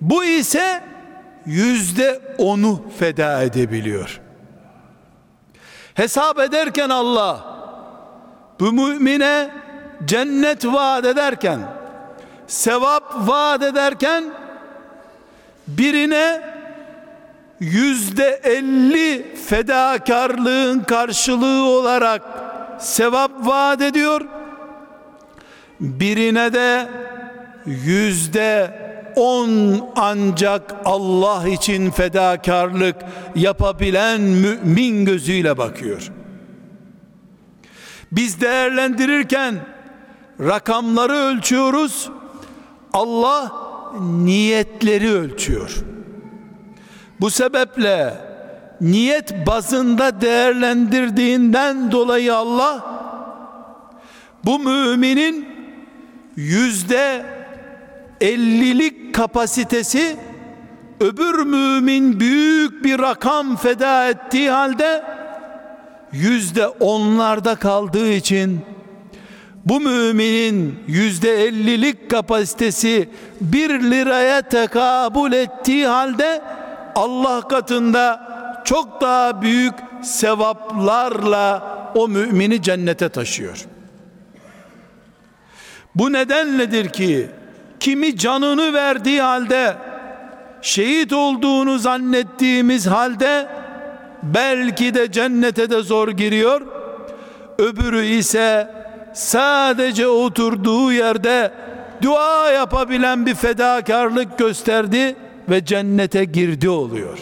bu 0.00 0.24
ise 0.24 0.82
yüzde 1.46 2.20
onu 2.38 2.82
feda 2.98 3.42
edebiliyor. 3.42 4.20
Hesap 5.94 6.38
ederken 6.38 6.88
Allah 6.88 7.58
bu 8.60 8.72
mümine 8.72 9.50
cennet 10.04 10.64
vaat 10.64 11.04
ederken 11.04 11.60
sevap 12.46 13.14
vaat 13.28 13.62
ederken 13.62 14.24
birine 15.68 16.57
yüzde 17.60 18.40
elli 18.44 19.36
fedakarlığın 19.48 20.80
karşılığı 20.80 21.64
olarak 21.64 22.22
sevap 22.78 23.46
vaat 23.46 23.82
ediyor 23.82 24.20
birine 25.80 26.52
de 26.52 26.88
yüzde 27.66 28.78
on 29.16 29.80
ancak 29.96 30.74
Allah 30.84 31.48
için 31.48 31.90
fedakarlık 31.90 32.96
yapabilen 33.34 34.20
mümin 34.20 35.04
gözüyle 35.04 35.58
bakıyor. 35.58 36.12
Biz 38.12 38.40
değerlendirirken 38.40 39.54
rakamları 40.40 41.12
ölçüyoruz. 41.12 42.10
Allah 42.92 43.52
niyetleri 44.00 45.12
ölçüyor. 45.12 45.76
Bu 47.20 47.30
sebeple 47.30 48.14
niyet 48.80 49.46
bazında 49.46 50.20
değerlendirdiğinden 50.20 51.92
dolayı 51.92 52.34
Allah 52.34 52.84
bu 54.44 54.58
müminin 54.58 55.48
yüzde 56.36 57.24
ellilik 58.20 59.14
kapasitesi 59.14 60.16
öbür 61.00 61.42
mümin 61.42 62.20
büyük 62.20 62.84
bir 62.84 62.98
rakam 62.98 63.56
feda 63.56 64.08
ettiği 64.08 64.50
halde 64.50 65.04
yüzde 66.12 66.68
onlarda 66.68 67.54
kaldığı 67.56 68.12
için 68.12 68.60
bu 69.64 69.80
müminin 69.80 70.78
yüzde 70.86 71.44
ellilik 71.44 72.10
kapasitesi 72.10 73.08
bir 73.40 73.70
liraya 73.70 74.42
tekabül 74.42 75.32
ettiği 75.32 75.86
halde 75.86 76.42
Allah 76.98 77.48
katında 77.48 78.20
çok 78.64 79.00
daha 79.00 79.42
büyük 79.42 79.74
sevaplarla 80.02 81.62
o 81.94 82.08
mümini 82.08 82.62
cennete 82.62 83.08
taşıyor. 83.08 83.66
Bu 85.94 86.12
nedenledir 86.12 86.88
ki 86.88 87.30
kimi 87.80 88.16
canını 88.16 88.72
verdiği 88.72 89.22
halde 89.22 89.76
şehit 90.62 91.12
olduğunu 91.12 91.78
zannettiğimiz 91.78 92.86
halde 92.86 93.48
belki 94.22 94.94
de 94.94 95.12
cennete 95.12 95.70
de 95.70 95.82
zor 95.82 96.08
giriyor. 96.08 96.60
Öbürü 97.58 98.04
ise 98.04 98.70
sadece 99.14 100.06
oturduğu 100.06 100.92
yerde 100.92 101.52
dua 102.02 102.50
yapabilen 102.50 103.26
bir 103.26 103.34
fedakarlık 103.34 104.38
gösterdi 104.38 105.16
ve 105.50 105.64
cennete 105.64 106.24
girdi 106.24 106.68
oluyor. 106.68 107.18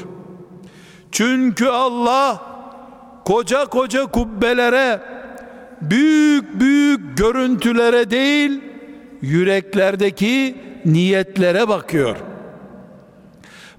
Çünkü 1.13 1.67
Allah 1.67 2.43
koca 3.25 3.65
koca 3.65 4.07
kubbelere 4.07 5.01
büyük 5.81 6.61
büyük 6.61 7.19
görüntülere 7.19 8.11
değil 8.11 8.61
yüreklerdeki 9.23 10.57
niyetlere 10.85 11.69
bakıyor. 11.69 12.17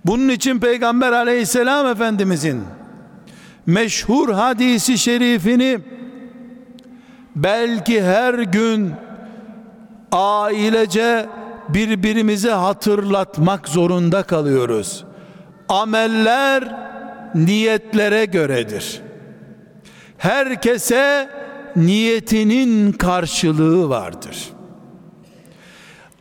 Bunun 0.05 0.29
için 0.29 0.60
Peygamber 0.60 1.12
aleyhisselam 1.12 1.88
efendimizin 1.88 2.62
meşhur 3.65 4.29
hadisi 4.29 4.97
şerifini 4.97 5.79
belki 7.36 8.03
her 8.03 8.33
gün 8.33 8.91
ailece 10.12 11.25
birbirimize 11.69 12.51
hatırlatmak 12.51 13.67
zorunda 13.67 14.23
kalıyoruz. 14.23 15.06
Ameller 15.69 16.75
niyetlere 17.36 18.25
göredir. 18.25 19.01
Herkese 20.17 21.30
niyetinin 21.75 22.91
karşılığı 22.91 23.89
vardır. 23.89 24.49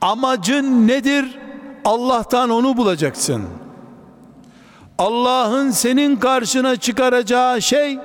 Amacın 0.00 0.88
nedir? 0.88 1.38
Allah'tan 1.84 2.50
onu 2.50 2.76
bulacaksın. 2.76 3.42
Allah'ın 4.98 5.70
senin 5.70 6.16
karşına 6.16 6.76
çıkaracağı 6.76 7.62
şey 7.62 7.98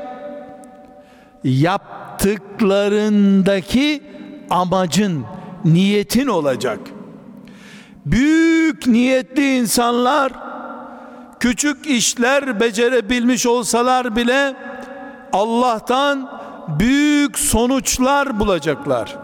yaptıklarındaki 1.44 4.04
amacın, 4.50 5.26
niyetin 5.66 6.28
olacak. 6.28 6.80
Büyük 8.06 8.88
niyetli 8.88 9.58
insanlar 9.58 10.32
küçük 11.40 11.88
işler 11.88 12.60
becerebilmiş 12.60 13.46
olsalar 13.46 14.16
bile 14.16 14.56
Allah'tan 15.34 16.30
büyük 16.80 17.40
sonuçlar 17.40 18.40
bulacaklar. 18.40 19.18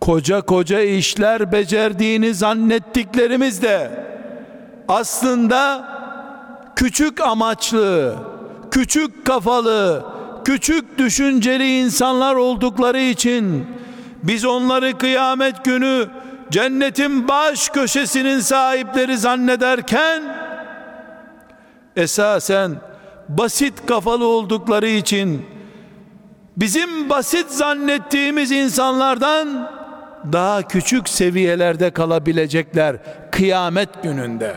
Koca 0.00 0.40
koca 0.40 0.80
işler 0.80 1.52
becerdiğini 1.52 2.34
zannettiklerimiz 2.34 3.62
de 3.62 4.06
aslında 4.88 5.88
küçük 6.76 7.20
amaçlı, 7.20 8.14
küçük 8.70 9.24
kafalı, 9.24 10.04
küçük 10.44 10.98
düşünceli 10.98 11.78
insanlar 11.78 12.34
oldukları 12.34 13.00
için 13.00 13.66
biz 14.22 14.44
onları 14.44 14.98
kıyamet 14.98 15.64
günü 15.64 16.08
cennetin 16.50 17.28
baş 17.28 17.68
köşesinin 17.68 18.40
sahipleri 18.40 19.18
zannederken 19.18 20.22
esasen 21.96 22.76
basit 23.28 23.86
kafalı 23.86 24.26
oldukları 24.26 24.86
için 24.86 25.46
bizim 26.56 27.10
basit 27.10 27.50
zannettiğimiz 27.50 28.50
insanlardan 28.50 29.70
daha 30.32 30.62
küçük 30.62 31.08
seviyelerde 31.08 31.90
kalabilecekler 31.90 32.96
kıyamet 33.30 34.02
gününde. 34.02 34.56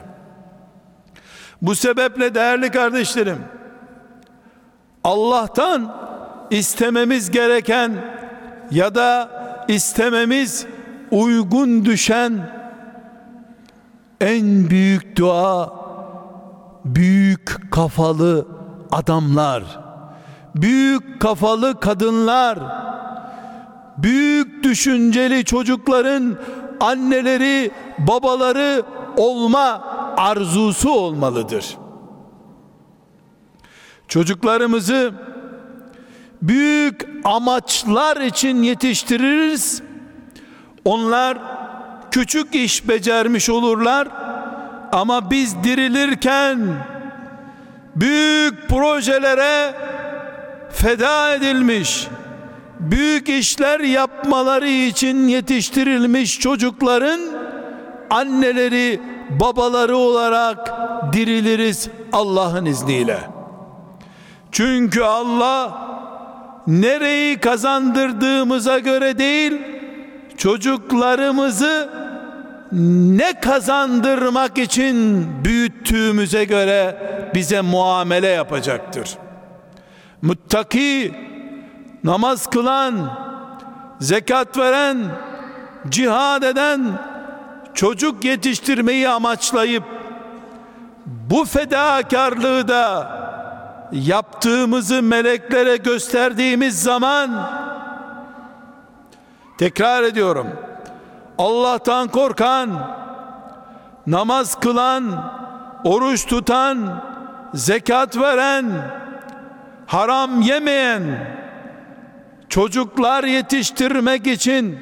Bu 1.61 1.75
sebeple 1.75 2.35
değerli 2.35 2.71
kardeşlerim 2.71 3.39
Allah'tan 5.03 5.95
istememiz 6.51 7.31
gereken 7.31 7.91
ya 8.71 8.95
da 8.95 9.29
istememiz 9.67 10.65
uygun 11.11 11.85
düşen 11.85 12.49
en 14.21 14.69
büyük 14.69 15.17
dua 15.17 15.73
büyük 16.85 17.71
kafalı 17.71 18.47
adamlar 18.91 19.63
büyük 20.55 21.21
kafalı 21.21 21.79
kadınlar 21.79 22.59
büyük 23.97 24.63
düşünceli 24.63 25.45
çocukların 25.45 26.37
anneleri 26.79 27.71
babaları 27.99 28.83
olma 29.17 29.83
arzusu 30.17 30.91
olmalıdır. 30.91 31.77
Çocuklarımızı 34.07 35.13
büyük 36.41 37.07
amaçlar 37.23 38.17
için 38.17 38.63
yetiştiririz 38.63 39.81
onlar 40.87 41.37
küçük 42.11 42.55
iş 42.55 42.87
becermiş 42.87 43.49
olurlar 43.49 44.07
ama 44.91 45.31
biz 45.31 45.63
dirilirken 45.63 46.59
büyük 47.95 48.69
projelere 48.69 49.73
feda 50.71 51.33
edilmiş 51.33 52.07
büyük 52.79 53.29
işler 53.29 53.79
yapmaları 53.79 54.69
için 54.69 55.27
yetiştirilmiş 55.27 56.39
çocukların 56.39 57.19
anneleri 58.09 59.01
babaları 59.29 59.97
olarak 59.97 60.73
diriliriz 61.13 61.89
Allah'ın 62.13 62.65
izniyle. 62.65 63.19
Çünkü 64.51 65.01
Allah 65.01 65.87
nereyi 66.67 67.37
kazandırdığımıza 67.39 68.79
göre 68.79 69.17
değil 69.17 69.76
çocuklarımızı 70.37 71.89
ne 72.71 73.39
kazandırmak 73.39 74.57
için 74.57 75.27
büyüttüğümüze 75.43 76.43
göre 76.43 76.97
bize 77.35 77.61
muamele 77.61 78.27
yapacaktır. 78.27 79.09
Muttaki, 80.21 81.15
namaz 82.03 82.47
kılan, 82.49 83.17
zekat 83.99 84.57
veren, 84.57 84.97
cihad 85.89 86.43
eden, 86.43 86.99
çocuk 87.73 88.23
yetiştirmeyi 88.23 89.09
amaçlayıp 89.09 89.83
bu 91.05 91.45
fedakarlığı 91.45 92.67
da 92.67 93.11
yaptığımızı 93.91 95.03
meleklere 95.03 95.77
gösterdiğimiz 95.77 96.81
zaman 96.83 97.49
tekrar 99.57 100.03
ediyorum. 100.03 100.47
Allah'tan 101.37 102.07
korkan 102.07 102.97
namaz 104.07 104.59
kılan 104.59 105.31
oruç 105.83 106.25
tutan 106.25 107.03
zekat 107.53 108.17
veren 108.17 108.65
haram 109.85 110.41
yemeyen 110.41 111.03
çocuklar 112.49 113.23
yetiştirmek 113.23 114.27
için 114.27 114.79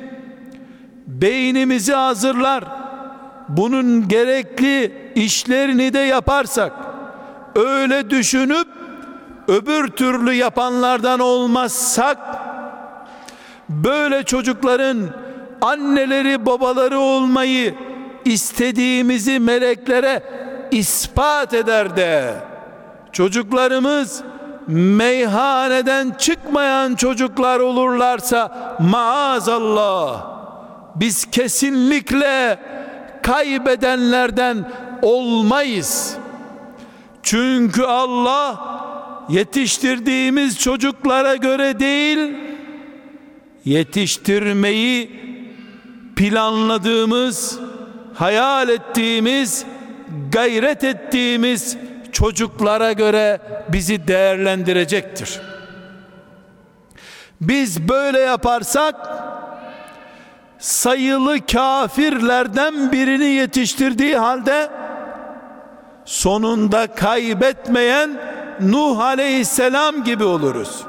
beynimizi 1.07 1.93
hazırlar. 1.93 2.63
Bunun 3.49 4.07
gerekli 4.07 5.11
işlerini 5.15 5.93
de 5.93 5.99
yaparsak 5.99 6.73
öyle 7.55 8.09
düşünüp 8.09 8.67
öbür 9.47 9.87
türlü 9.87 10.33
yapanlardan 10.33 11.19
olmazsak 11.19 12.17
böyle 13.69 14.23
çocukların 14.23 14.97
anneleri 15.61 16.45
babaları 16.45 16.99
olmayı 16.99 17.75
istediğimizi 18.25 19.39
meleklere 19.39 20.23
ispat 20.71 21.53
eder 21.53 21.97
de 21.97 22.33
çocuklarımız 23.11 24.23
meyhaneden 24.67 26.11
çıkmayan 26.11 26.95
çocuklar 26.95 27.59
olurlarsa 27.59 28.77
maazallah 28.79 30.25
biz 30.95 31.31
kesinlikle 31.31 32.59
kaybedenlerden 33.23 34.71
olmayız. 35.01 36.17
Çünkü 37.23 37.83
Allah 37.83 38.59
yetiştirdiğimiz 39.29 40.59
çocuklara 40.59 41.35
göre 41.35 41.79
değil 41.79 42.35
yetiştirmeyi 43.65 45.11
planladığımız 46.15 47.59
hayal 48.13 48.69
ettiğimiz 48.69 49.65
gayret 50.31 50.83
ettiğimiz 50.83 51.77
çocuklara 52.11 52.91
göre 52.91 53.41
bizi 53.69 54.07
değerlendirecektir. 54.07 55.41
Biz 57.41 57.89
böyle 57.89 58.19
yaparsak 58.19 58.95
sayılı 60.59 61.45
kafirlerden 61.45 62.91
birini 62.91 63.25
yetiştirdiği 63.25 64.17
halde 64.17 64.69
sonunda 66.05 66.87
kaybetmeyen 66.87 68.19
Nuh 68.59 68.99
aleyhisselam 68.99 70.03
gibi 70.03 70.23
oluruz. 70.23 70.85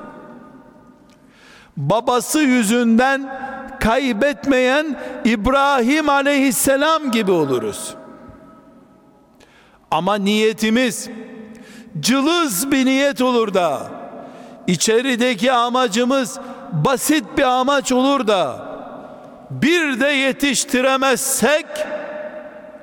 Babası 1.76 2.40
yüzünden 2.40 3.38
kaybetmeyen 3.80 4.96
İbrahim 5.24 6.08
aleyhisselam 6.08 7.10
gibi 7.10 7.30
oluruz. 7.30 7.94
Ama 9.90 10.14
niyetimiz 10.14 11.10
cılız 12.00 12.72
bir 12.72 12.86
niyet 12.86 13.20
olur 13.20 13.54
da 13.54 13.82
içerideki 14.66 15.52
amacımız 15.52 16.38
basit 16.72 17.24
bir 17.38 17.42
amaç 17.42 17.92
olur 17.92 18.26
da 18.26 18.66
bir 19.50 20.00
de 20.00 20.06
yetiştiremezsek 20.06 21.66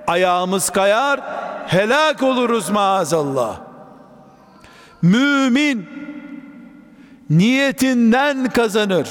ayağımız 0.08 0.70
kayar 0.70 1.20
helak 1.68 2.24
oluruz 2.24 2.70
maazallah 2.70 3.60
mümin 5.02 5.90
niyetinden 7.38 8.50
kazanır 8.50 9.10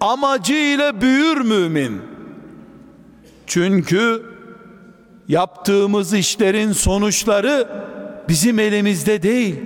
amacıyla 0.00 1.00
büyür 1.00 1.40
mümin 1.40 2.02
çünkü 3.46 4.22
yaptığımız 5.28 6.14
işlerin 6.14 6.72
sonuçları 6.72 7.68
bizim 8.28 8.58
elimizde 8.58 9.22
değil 9.22 9.56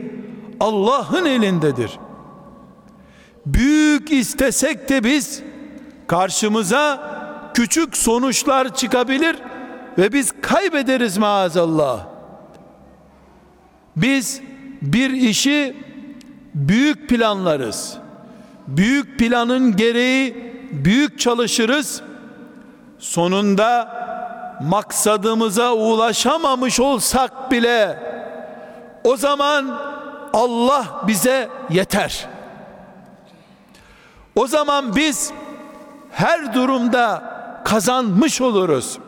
Allah'ın 0.61 1.24
elindedir. 1.24 1.98
Büyük 3.46 4.12
istesek 4.12 4.88
de 4.88 5.05
biz 5.05 5.42
karşımıza 6.07 7.12
küçük 7.55 7.96
sonuçlar 7.96 8.74
çıkabilir 8.74 9.37
ve 9.98 10.12
biz 10.12 10.33
kaybederiz 10.42 11.18
maazallah. 11.18 12.07
Biz 13.96 14.40
bir 14.83 15.11
işi 15.11 15.76
büyük 16.55 17.09
planlarız. 17.09 17.99
Büyük 18.67 19.19
planın 19.19 19.77
gereği 19.77 20.53
büyük 20.73 21.19
çalışırız. 21.19 22.03
Sonunda 22.99 24.03
maksadımıza 24.62 25.73
ulaşamamış 25.73 26.81
olsak 26.81 27.51
bile 27.51 27.99
o 29.05 29.17
zaman 29.17 29.81
Allah 30.33 31.05
bize 31.07 31.49
yeter. 31.71 32.29
O 34.37 34.47
zaman 34.47 34.97
biz 34.97 35.33
her 36.11 36.55
durumda 36.55 37.23
kazanmış 37.65 38.41
oluruz. 38.41 38.99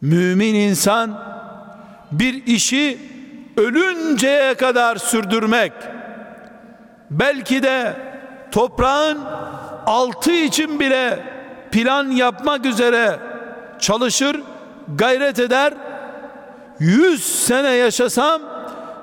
Mümin 0.00 0.54
insan 0.54 1.24
bir 2.12 2.46
işi 2.46 3.09
ölünceye 3.60 4.54
kadar 4.54 4.96
sürdürmek 4.96 5.72
belki 7.10 7.62
de 7.62 7.96
toprağın 8.50 9.18
altı 9.86 10.32
için 10.32 10.80
bile 10.80 11.18
plan 11.70 12.10
yapmak 12.10 12.66
üzere 12.66 13.18
çalışır, 13.78 14.40
gayret 14.94 15.38
eder. 15.38 15.74
Yüz 16.78 17.44
sene 17.46 17.70
yaşasam, 17.70 18.42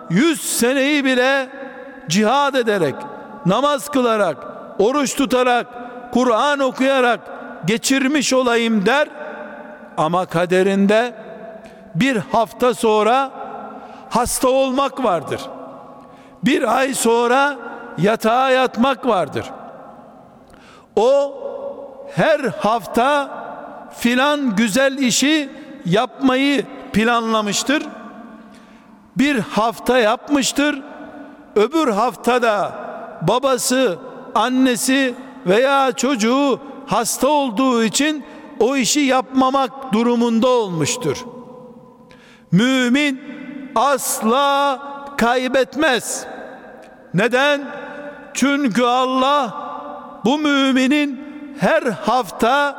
yüz 0.10 0.42
seneyi 0.42 1.06
bile 1.06 1.50
cihad 2.10 2.54
ederek, 2.54 2.96
namaz 3.46 3.90
kılarak, 3.90 4.38
oruç 4.80 5.16
tutarak, 5.16 5.68
Kur'an 6.14 6.60
okuyarak 6.60 7.20
geçirmiş 7.66 8.34
olayım 8.34 8.86
der. 8.86 9.08
Ama 9.98 10.26
kaderinde 10.26 11.14
bir 11.96 12.18
hafta 12.32 12.74
sonra 12.74 13.32
hasta 14.10 14.50
olmak 14.50 15.04
vardır. 15.04 15.42
Bir 16.44 16.78
ay 16.78 16.94
sonra 16.94 17.58
yatağa 17.98 18.50
yatmak 18.50 19.06
vardır. 19.06 19.46
O 20.96 21.34
her 22.16 22.40
hafta 22.40 23.30
filan 23.98 24.56
güzel 24.56 24.98
işi 24.98 25.50
yapmayı 25.86 26.66
planlamıştır. 26.94 27.84
Bir 29.18 29.40
hafta 29.40 29.98
yapmıştır. 29.98 30.82
Öbür 31.56 31.88
haftada 31.88 32.72
babası, 33.22 33.98
annesi 34.36 35.16
veya 35.46 35.92
çocuğu 35.92 36.60
hasta 36.88 37.28
olduğu 37.28 37.84
için 37.84 38.24
o 38.60 38.76
işi 38.76 39.00
yapmamak 39.00 39.94
durumunda 39.94 40.48
olmuştur. 40.48 41.18
Mümin 42.52 43.22
asla 43.78 44.80
kaybetmez. 45.18 46.26
Neden? 47.14 47.62
Çünkü 48.34 48.84
Allah 48.84 49.54
bu 50.26 50.38
müminin 50.38 51.28
her 51.60 51.84
hafta 51.84 52.76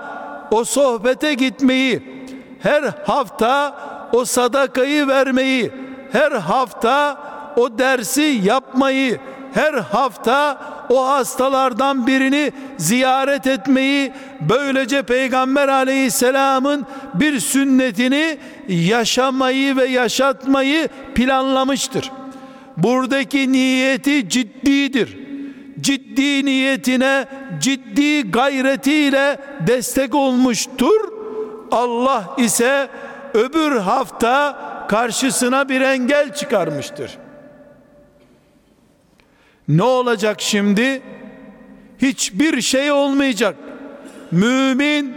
o 0.50 0.64
sohbete 0.64 1.34
gitmeyi, 1.34 2.26
her 2.62 2.82
hafta 3.06 3.74
o 4.12 4.24
sadakayı 4.24 5.08
vermeyi, 5.08 5.72
her 6.12 6.32
hafta 6.32 7.16
o 7.56 7.78
dersi 7.78 8.40
yapmayı, 8.42 9.20
her 9.58 9.74
hafta 9.74 10.58
o 10.88 11.08
hastalardan 11.08 12.06
birini 12.06 12.52
ziyaret 12.76 13.46
etmeyi, 13.46 14.12
böylece 14.40 15.02
Peygamber 15.02 15.68
aleyhisselamın 15.68 16.86
bir 17.14 17.40
sünnetini 17.40 18.38
yaşamayı 18.68 19.76
ve 19.76 19.84
yaşatmayı 19.84 20.88
planlamıştır. 21.14 22.12
Buradaki 22.76 23.52
niyeti 23.52 24.28
ciddidir 24.28 25.18
ciddi 25.80 26.44
niyetine 26.44 27.26
ciddi 27.60 28.30
gayretiyle 28.30 29.38
destek 29.66 30.14
olmuştur. 30.14 31.12
Allah 31.70 32.34
ise 32.38 32.88
öbür 33.34 33.76
hafta 33.76 34.58
karşısına 34.88 35.68
bir 35.68 35.80
engel 35.80 36.34
çıkarmıştır. 36.34 37.18
Ne 39.68 39.82
olacak 39.82 40.40
şimdi? 40.40 41.02
Hiçbir 42.02 42.60
şey 42.60 42.92
olmayacak. 42.92 43.56
Mümin 44.30 45.14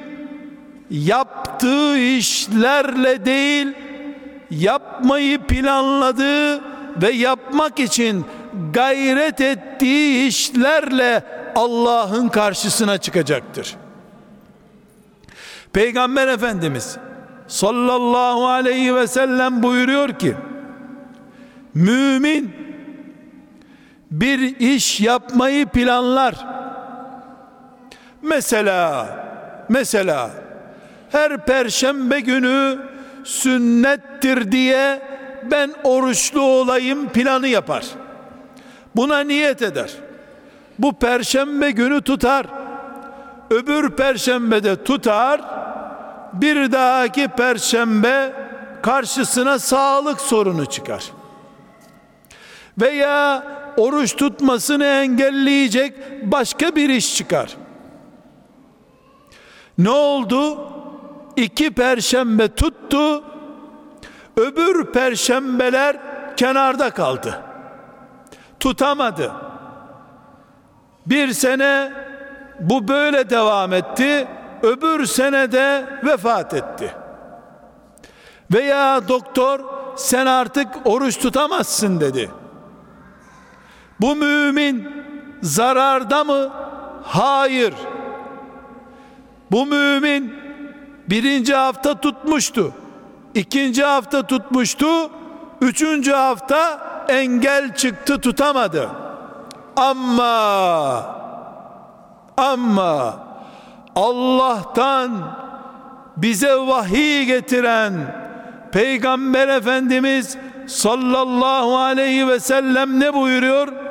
yaptığı 0.90 1.98
işlerle 1.98 3.26
değil, 3.26 3.68
yapmayı 4.52 5.40
planladığı 5.40 6.62
ve 7.02 7.12
yapmak 7.12 7.80
için 7.80 8.26
gayret 8.74 9.42
ettiği 9.42 10.28
işlerle 10.28 11.24
Allah'ın 11.56 12.30
karşısına 12.30 12.98
çıkacaktır. 12.98 13.76
Peygamber 15.74 16.28
Efendimiz 16.28 16.98
sallallahu 17.48 18.48
aleyhi 18.48 18.96
ve 18.96 19.08
sellem 19.08 19.64
buyuruyor 19.64 20.20
ki 20.20 20.36
mümin 21.74 22.61
bir 24.12 24.60
iş 24.60 25.02
yapmayı 25.02 25.66
planlar. 25.66 26.46
Mesela 28.22 29.08
mesela 29.70 30.30
her 31.12 31.46
perşembe 31.46 32.20
günü 32.20 32.80
sünnettir 33.24 34.52
diye 34.52 35.02
ben 35.52 35.74
oruçlu 35.84 36.42
olayım 36.42 37.10
planı 37.10 37.48
yapar. 37.48 37.86
Buna 38.96 39.20
niyet 39.20 39.62
eder. 39.62 39.92
Bu 40.80 40.94
perşembe 40.94 41.72
günü 41.72 42.02
tutar. 42.02 42.46
Öbür 43.50 43.90
perşembede 43.90 44.84
tutar. 44.84 45.42
Bir 46.34 46.72
dahaki 46.72 47.28
perşembe 47.28 48.34
karşısına 48.82 49.60
sağlık 49.60 50.22
sorunu 50.22 50.66
çıkar. 50.66 51.04
Veya 52.82 53.44
oruç 53.78 54.16
tutmasını 54.16 54.86
engelleyecek 54.86 55.94
başka 56.32 56.76
bir 56.76 56.90
iş 56.90 57.16
çıkar. 57.16 57.58
Ne 59.78 59.90
oldu? 59.90 60.68
İki 61.36 61.72
perşembe 61.72 62.48
tuttu. 62.48 63.24
Öbür 64.38 64.86
perşembeler 64.86 65.98
kenarda 66.38 66.90
kaldı 66.90 67.52
tutamadı. 68.62 69.32
Bir 71.06 71.34
sene 71.34 71.94
bu 72.60 72.88
böyle 72.88 73.30
devam 73.30 73.74
etti. 73.74 74.28
Öbür 74.64 75.06
sene 75.06 75.52
de 75.52 75.86
vefat 76.04 76.54
etti. 76.54 76.96
Veya 78.54 79.08
doktor 79.08 79.60
sen 79.96 80.26
artık 80.26 80.68
oruç 80.86 81.20
tutamazsın 81.20 82.00
dedi. 82.00 82.32
Bu 84.02 84.16
mümin 84.16 84.90
zararda 85.42 86.24
mı? 86.24 86.50
Hayır. 87.04 87.74
Bu 89.52 89.66
mümin 89.66 90.34
birinci 91.10 91.54
hafta 91.56 92.02
tutmuştu. 92.02 92.74
ikinci 93.34 93.84
hafta 93.84 94.28
tutmuştu. 94.28 94.88
Üçüncü 95.62 96.12
hafta 96.12 96.80
engel 97.10 97.76
çıktı 97.76 98.22
tutamadı. 98.22 98.90
Ama 99.76 101.06
ama 102.38 103.16
Allah'tan 103.96 105.12
bize 106.18 106.56
vahiy 106.56 107.26
getiren 107.26 107.94
Peygamber 108.72 109.48
Efendimiz 109.48 110.38
sallallahu 110.68 111.78
aleyhi 111.78 112.28
ve 112.28 112.40
sellem 112.40 113.00
ne 113.00 113.14
buyuruyor? 113.14 113.91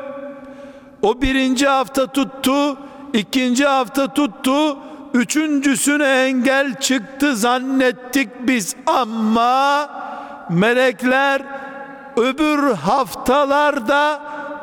O 1.03 1.23
birinci 1.23 1.67
hafta 1.67 2.07
tuttu, 2.07 2.77
ikinci 3.13 3.67
hafta 3.67 4.15
tuttu, 4.15 4.79
üçüncüsüne 5.15 6.25
engel 6.27 6.81
çıktı 6.81 7.37
zannettik 7.37 8.29
biz 8.41 8.77
ama 8.87 9.89
melekler 10.51 11.43
öbür 12.17 12.75
haftalarda 12.75 14.21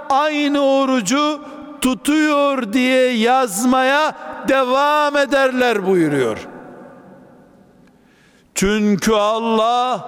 aynı 0.09 0.61
orucu 0.61 1.41
tutuyor 1.81 2.73
diye 2.73 3.11
yazmaya 3.11 4.13
devam 4.47 5.17
ederler 5.17 5.87
buyuruyor. 5.87 6.47
Çünkü 8.55 9.13
Allah 9.13 10.05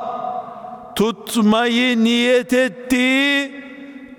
tutmayı 0.95 2.03
niyet 2.03 2.53
ettiği 2.53 3.68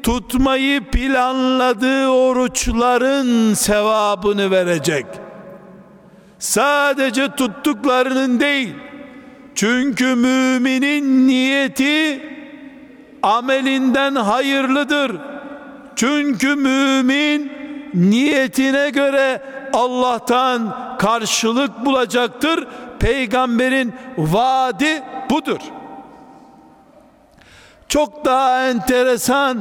tutmayı 0.02 0.84
planladığı 0.84 2.08
oruçların 2.08 3.54
sevabını 3.54 4.50
verecek. 4.50 5.06
Sadece 6.38 7.28
tuttuklarının 7.28 8.40
değil. 8.40 8.74
Çünkü 9.54 10.14
müminin 10.14 11.28
niyeti 11.28 12.22
amelinden 13.22 14.14
hayırlıdır. 14.14 15.16
Çünkü 15.96 16.54
mümin 16.54 17.52
niyetine 17.94 18.90
göre 18.90 19.42
Allah'tan 19.72 20.76
karşılık 20.98 21.84
bulacaktır. 21.84 22.66
Peygamberin 22.98 23.92
vaadi 24.18 25.02
budur. 25.30 25.60
Çok 27.90 28.24
daha 28.24 28.68
enteresan 28.68 29.58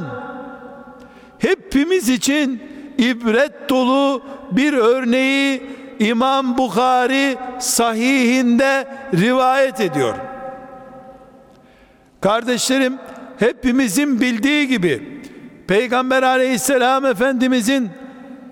hepimiz 1.38 2.08
için 2.08 2.62
ibret 2.98 3.68
dolu 3.68 4.22
bir 4.50 4.72
örneği 4.72 5.62
İmam 5.98 6.58
Bukhari 6.58 7.36
sahihinde 7.58 8.88
rivayet 9.14 9.80
ediyor. 9.80 10.14
Kardeşlerim 12.20 12.98
hepimizin 13.38 14.20
bildiği 14.20 14.68
gibi 14.68 15.22
Peygamber 15.66 16.22
aleyhisselam 16.22 17.06
efendimizin 17.06 17.90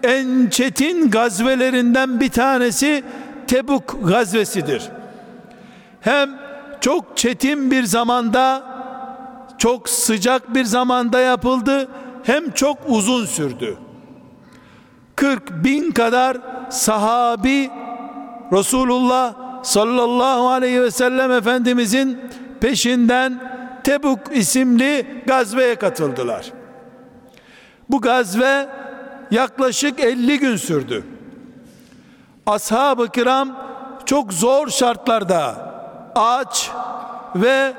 en 0.02 0.48
çetin 0.48 1.10
gazvelerinden 1.10 2.20
bir 2.20 2.30
tanesi 2.30 3.04
Tebuk 3.46 4.08
gazvesidir. 4.08 4.88
Hem 6.00 6.30
çok 6.80 7.16
çetin 7.16 7.70
bir 7.70 7.84
zamanda 7.84 8.67
çok 9.58 9.88
sıcak 9.88 10.54
bir 10.54 10.64
zamanda 10.64 11.20
yapıldı 11.20 11.88
hem 12.22 12.50
çok 12.50 12.78
uzun 12.86 13.26
sürdü. 13.26 13.78
40 15.16 15.64
bin 15.64 15.90
kadar 15.90 16.36
sahabi 16.70 17.70
Resulullah 18.52 19.34
sallallahu 19.64 20.48
aleyhi 20.48 20.82
ve 20.82 20.90
sellem 20.90 21.32
Efendimizin 21.32 22.20
peşinden 22.60 23.58
Tebuk 23.84 24.18
isimli 24.32 25.22
gazveye 25.26 25.74
katıldılar. 25.74 26.52
Bu 27.90 28.00
gazve 28.00 28.68
yaklaşık 29.30 30.00
50 30.00 30.38
gün 30.38 30.56
sürdü. 30.56 31.04
Ashab-ı 32.46 33.08
kiram 33.08 33.56
çok 34.06 34.32
zor 34.32 34.68
şartlarda 34.68 35.72
aç 36.14 36.70
ve 37.36 37.72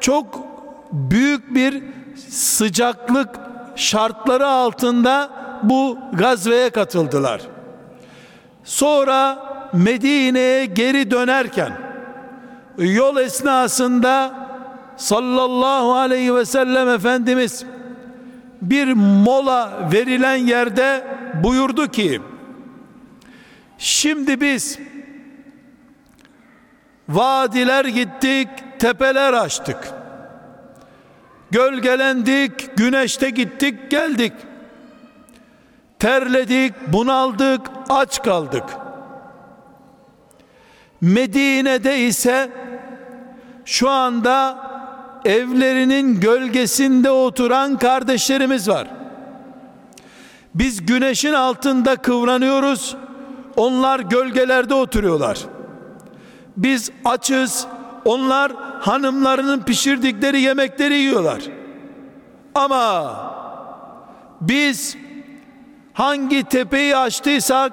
çok 0.00 0.53
büyük 0.94 1.54
bir 1.54 1.82
sıcaklık 2.28 3.28
şartları 3.76 4.46
altında 4.46 5.30
bu 5.62 5.98
gazveye 6.12 6.70
katıldılar. 6.70 7.40
Sonra 8.64 9.38
Medine'ye 9.72 10.66
geri 10.66 11.10
dönerken 11.10 11.72
yol 12.78 13.16
esnasında 13.16 14.34
sallallahu 14.96 15.94
aleyhi 15.94 16.34
ve 16.34 16.44
sellem 16.44 16.88
Efendimiz 16.88 17.64
bir 18.62 18.92
mola 18.92 19.88
verilen 19.92 20.36
yerde 20.36 21.04
buyurdu 21.44 21.88
ki 21.88 22.20
şimdi 23.78 24.40
biz 24.40 24.78
vadiler 27.08 27.84
gittik 27.84 28.48
tepeler 28.78 29.32
açtık 29.32 30.03
gölgelendik 31.54 32.76
güneşte 32.76 33.30
gittik 33.30 33.90
geldik 33.90 34.32
terledik 35.98 36.74
bunaldık 36.92 37.60
aç 37.88 38.22
kaldık 38.22 38.64
Medine'de 41.00 41.98
ise 41.98 42.50
şu 43.64 43.90
anda 43.90 44.56
evlerinin 45.24 46.20
gölgesinde 46.20 47.10
oturan 47.10 47.78
kardeşlerimiz 47.78 48.68
var. 48.68 48.88
Biz 50.54 50.86
güneşin 50.86 51.32
altında 51.32 51.96
kıvranıyoruz. 51.96 52.96
Onlar 53.56 54.00
gölgelerde 54.00 54.74
oturuyorlar. 54.74 55.38
Biz 56.56 56.90
açız. 57.04 57.66
Onlar 58.04 58.52
hanımlarının 58.80 59.60
pişirdikleri 59.60 60.40
yemekleri 60.40 60.94
yiyorlar. 60.94 61.42
Ama 62.54 63.14
biz 64.40 64.96
hangi 65.92 66.44
tepeyi 66.44 66.96
açtıysak 66.96 67.72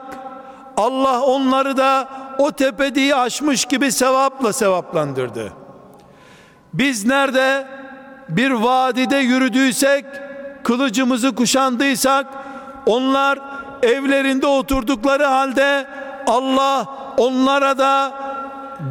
Allah 0.77 1.21
onları 1.21 1.77
da 1.77 2.07
o 2.37 2.51
tepediği 2.51 3.15
aşmış 3.15 3.65
gibi 3.65 3.91
sevapla 3.91 4.53
sevaplandırdı. 4.53 5.53
Biz 6.73 7.05
nerede 7.05 7.67
bir 8.29 8.51
vadide 8.51 9.17
yürüdüysek, 9.17 10.05
kılıcımızı 10.63 11.35
kuşandıysak, 11.35 12.27
onlar 12.85 13.39
evlerinde 13.83 14.47
oturdukları 14.47 15.25
halde 15.25 15.87
Allah 16.27 16.85
onlara 17.17 17.77
da 17.77 18.13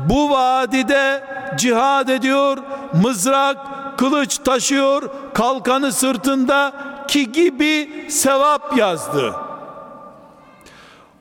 bu 0.08 0.30
vadide 0.30 1.24
cihad 1.56 2.08
ediyor, 2.08 2.58
mızrak, 3.02 3.56
kılıç 3.98 4.38
taşıyor, 4.38 5.10
kalkanı 5.34 5.92
sırtında 5.92 6.72
ki 7.08 7.32
gibi 7.32 8.06
sevap 8.08 8.76
yazdı. 8.76 9.34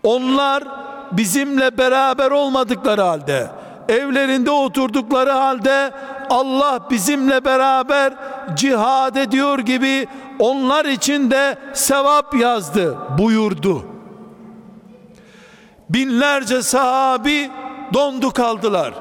Onlar 0.03 0.63
bizimle 1.11 1.77
beraber 1.77 2.31
olmadıkları 2.31 3.01
halde, 3.01 3.47
evlerinde 3.89 4.51
oturdukları 4.51 5.31
halde 5.31 5.91
Allah 6.29 6.79
bizimle 6.89 7.45
beraber 7.45 8.13
cihad 8.55 9.15
ediyor 9.15 9.59
gibi 9.59 10.07
onlar 10.39 10.85
için 10.85 11.31
de 11.31 11.57
sevap 11.73 12.35
yazdı 12.35 12.97
buyurdu. 13.17 13.85
Binlerce 15.89 16.61
sahabi 16.61 17.51
dondu 17.93 18.31
kaldılar. 18.31 18.93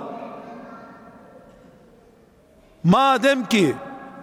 Madem 2.85 3.45
ki 3.45 3.75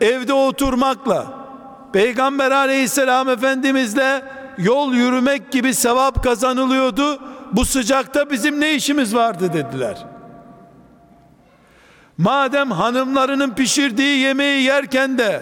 evde 0.01 0.33
oturmakla 0.33 1.45
Peygamber 1.93 2.51
aleyhisselam 2.51 3.29
efendimizle 3.29 4.21
yol 4.57 4.93
yürümek 4.93 5.51
gibi 5.51 5.73
sevap 5.73 6.23
kazanılıyordu. 6.23 7.19
Bu 7.51 7.65
sıcakta 7.65 8.29
bizim 8.29 8.61
ne 8.61 8.73
işimiz 8.73 9.15
vardı 9.15 9.53
dediler. 9.53 10.05
Madem 12.17 12.71
hanımlarının 12.71 13.51
pişirdiği 13.51 14.19
yemeği 14.19 14.63
yerken 14.63 15.17
de 15.17 15.41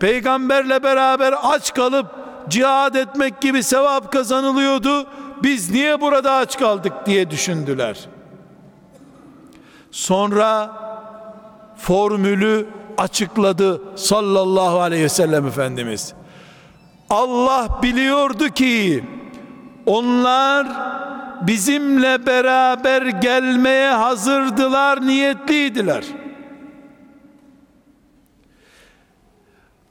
peygamberle 0.00 0.82
beraber 0.82 1.34
aç 1.42 1.74
kalıp 1.74 2.06
cihad 2.48 2.94
etmek 2.94 3.40
gibi 3.40 3.62
sevap 3.62 4.12
kazanılıyordu. 4.12 5.06
Biz 5.42 5.70
niye 5.70 6.00
burada 6.00 6.32
aç 6.32 6.58
kaldık 6.58 6.92
diye 7.06 7.30
düşündüler. 7.30 7.98
Sonra 9.92 10.70
formülü 11.76 12.66
açıkladı 12.98 13.98
sallallahu 13.98 14.80
aleyhi 14.80 15.04
ve 15.04 15.08
sellem 15.08 15.46
Efendimiz. 15.46 16.14
Allah 17.10 17.78
biliyordu 17.82 18.48
ki 18.48 19.04
onlar 19.86 20.66
bizimle 21.46 22.26
beraber 22.26 23.02
gelmeye 23.02 23.90
hazırdılar, 23.90 25.06
niyetliydiler. 25.06 26.04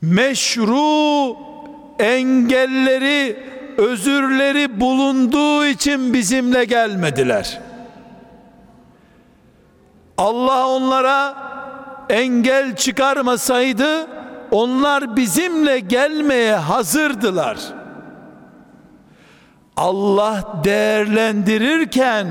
Meşru 0.01 1.37
engelleri, 1.99 3.37
özürleri 3.77 4.79
bulunduğu 4.79 5.65
için 5.65 6.13
bizimle 6.13 6.65
gelmediler. 6.65 7.70
Allah 10.21 10.67
onlara 10.67 11.35
engel 12.09 12.75
çıkarmasaydı 12.75 14.07
onlar 14.51 15.15
bizimle 15.15 15.79
gelmeye 15.79 16.55
hazırdılar.'' 16.55 17.81
Allah 19.77 20.43
değerlendirirken 20.63 22.27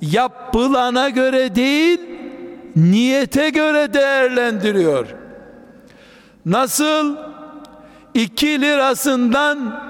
yapılana 0.00 1.08
göre 1.08 1.54
değil 1.54 2.00
niyete 2.76 3.50
göre 3.50 3.94
değerlendiriyor. 3.94 5.06
Nasıl 6.46 7.16
iki 8.14 8.60
lirasından 8.60 9.80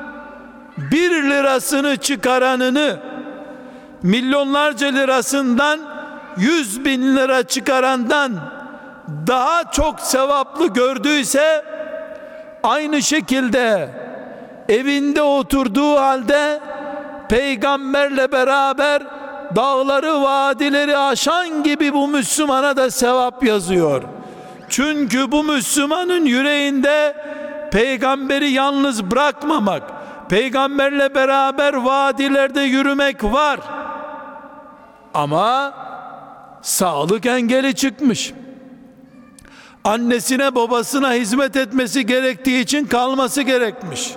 bir 0.77 1.11
lirasını 1.11 1.97
çıkaranını 1.97 3.01
milyonlarca 4.03 4.87
lirasından 4.87 5.81
yüz 6.37 6.85
bin 6.85 7.17
lira 7.17 7.43
çıkarandan 7.43 8.33
daha 9.27 9.71
çok 9.71 10.01
sevaplı 10.01 10.67
gördüyse 10.67 11.65
aynı 12.63 13.03
şekilde 13.03 13.89
evinde 14.69 15.23
oturduğu 15.23 15.97
halde 15.97 16.61
peygamberle 17.29 18.33
beraber 18.33 19.03
dağları 19.57 20.23
vadileri 20.23 20.99
aşan 20.99 21.63
gibi 21.63 21.93
bu 21.93 22.09
Müslümana 22.09 22.77
da 22.77 22.91
sevap 22.91 23.45
yazıyor. 23.45 24.03
Çünkü 24.69 25.33
bu 25.33 25.45
Müslümanın 25.45 26.25
yüreğinde 26.25 27.17
peygamberi 27.73 28.51
yalnız 28.51 29.11
bırakmamak, 29.11 29.83
peygamberle 30.29 31.15
beraber 31.15 31.75
vadilerde 31.75 32.61
yürümek 32.61 33.25
var. 33.25 33.61
Ama 35.15 35.75
sağlık 36.67 37.27
engeli 37.27 37.75
çıkmış. 37.75 38.33
Annesine 39.85 40.55
babasına 40.55 41.13
hizmet 41.13 41.57
etmesi 41.57 42.07
gerektiği 42.07 42.61
için 42.61 42.87
kalması 42.87 43.43
gerekmiş. 43.43 44.11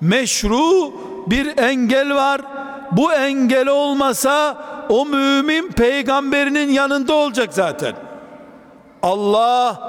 Meşru 0.00 0.94
bir 1.26 1.58
engel 1.58 2.14
var. 2.14 2.40
Bu 2.92 3.12
engel 3.12 3.68
olmasa 3.68 4.64
o 4.88 5.06
mümin 5.06 5.68
peygamberinin 5.68 6.68
yanında 6.68 7.14
olacak 7.14 7.48
zaten. 7.52 7.94
Allah 9.02 9.80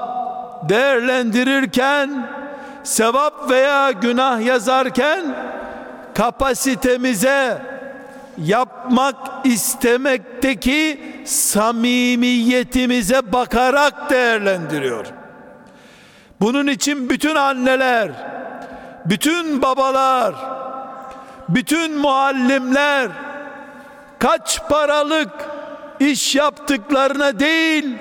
değerlendirirken 0.68 2.28
sevap 2.84 3.50
veya 3.50 3.90
günah 3.90 4.40
yazarken 4.40 5.36
kapasitemize 6.14 7.62
yapmak 8.44 9.46
istemekteki 9.46 11.00
samimiyetimize 11.24 13.32
bakarak 13.32 14.10
değerlendiriyor. 14.10 15.06
Bunun 16.40 16.66
için 16.66 17.10
bütün 17.10 17.34
anneler, 17.34 18.10
bütün 19.06 19.62
babalar, 19.62 20.34
bütün 21.48 21.98
muallimler 21.98 23.10
kaç 24.18 24.68
paralık 24.68 25.30
iş 26.00 26.34
yaptıklarına 26.34 27.40
değil 27.40 27.98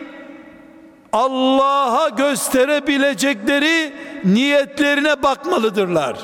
Allah'a 1.14 2.10
gösterebilecekleri 2.10 3.94
niyetlerine 4.24 5.24
bakmalıdırlar. 5.24 6.18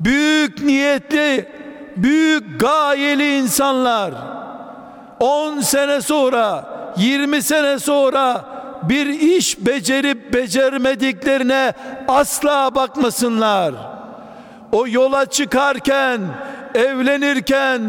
Büyük 0.00 0.62
niyetli, 0.62 1.48
büyük 1.96 2.60
gayeli 2.60 3.36
insanlar 3.36 4.14
10 5.20 5.60
sene 5.60 6.00
sonra, 6.00 6.64
20 6.96 7.42
sene 7.42 7.78
sonra 7.78 8.44
bir 8.82 9.06
iş 9.06 9.66
becerip 9.66 10.34
becermediklerine 10.34 11.72
asla 12.08 12.74
bakmasınlar. 12.74 13.74
O 14.72 14.88
yola 14.88 15.26
çıkarken, 15.26 16.20
evlenirken, 16.74 17.82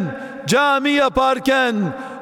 cami 0.47 0.89
yaparken, 0.89 1.75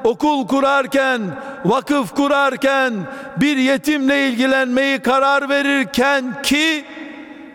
okul 0.04 0.48
kurarken, 0.48 1.22
vakıf 1.66 2.16
kurarken, 2.16 2.94
bir 3.38 3.58
yetimle 3.58 4.28
ilgilenmeyi 4.28 5.00
karar 5.00 5.50
verirken 5.50 6.42
ki 6.42 6.86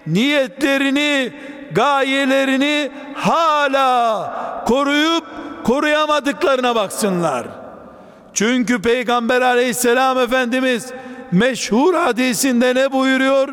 niyetlerini, 0.06 1.32
gayelerini 1.72 2.90
hala 3.14 4.64
koruyup 4.66 5.24
koruyamadıklarına 5.64 6.74
baksınlar. 6.74 7.46
Çünkü 8.34 8.82
Peygamber 8.82 9.42
aleyhisselam 9.42 10.18
Efendimiz 10.18 10.92
meşhur 11.32 11.94
hadisinde 11.94 12.74
ne 12.74 12.92
buyuruyor? 12.92 13.48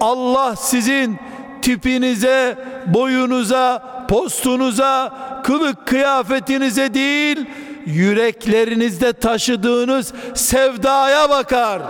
Allah 0.00 0.56
sizin 0.56 1.18
tipinize, 1.62 2.58
boyunuza, 2.86 3.82
postunuza, 4.08 5.12
kılık 5.44 5.86
kıyafetinize 5.86 6.94
değil, 6.94 7.46
yüreklerinizde 7.86 9.12
taşıdığınız 9.12 10.12
sevdaya 10.34 11.30
bakar. 11.30 11.82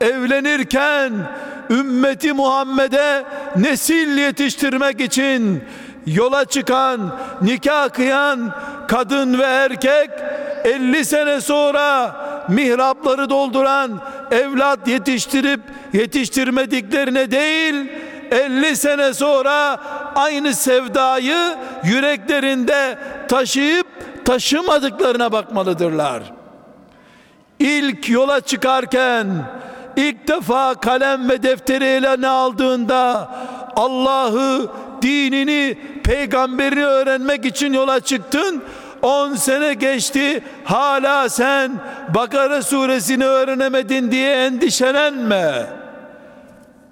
Evlenirken 0.00 1.12
ümmeti 1.72 2.32
Muhammed'e 2.32 3.24
nesil 3.56 4.18
yetiştirmek 4.18 5.00
için 5.00 5.64
yola 6.06 6.44
çıkan, 6.44 7.18
nikah 7.42 7.88
kıyan 7.88 8.54
kadın 8.88 9.38
ve 9.38 9.44
erkek 9.44 10.10
50 10.64 11.04
sene 11.04 11.40
sonra 11.40 12.16
mihrapları 12.48 13.30
dolduran 13.30 14.00
evlat 14.30 14.88
yetiştirip 14.88 15.60
yetiştirmediklerine 15.92 17.30
değil 17.30 17.74
50 18.30 18.76
sene 18.76 19.14
sonra 19.14 19.80
aynı 20.14 20.54
sevdayı 20.54 21.56
yüreklerinde 21.84 22.98
taşıyıp 23.28 23.86
taşımadıklarına 24.24 25.32
bakmalıdırlar. 25.32 26.22
İlk 27.58 28.08
yola 28.08 28.40
çıkarken 28.40 29.26
ilk 29.96 30.28
defa 30.28 30.74
kalem 30.74 31.28
ve 31.28 31.42
defteri 31.42 31.84
eline 31.84 32.28
aldığında 32.28 33.30
Allah'ı, 33.76 34.70
dinini, 35.02 35.78
peygamberini 36.04 36.84
öğrenmek 36.84 37.44
için 37.44 37.72
yola 37.72 38.00
çıktın. 38.00 38.62
10 39.02 39.34
sene 39.34 39.74
geçti 39.74 40.44
hala 40.64 41.28
sen 41.28 41.72
Bakara 42.14 42.62
suresini 42.62 43.24
öğrenemedin 43.24 44.10
diye 44.10 44.32
endişelenme. 44.46 45.66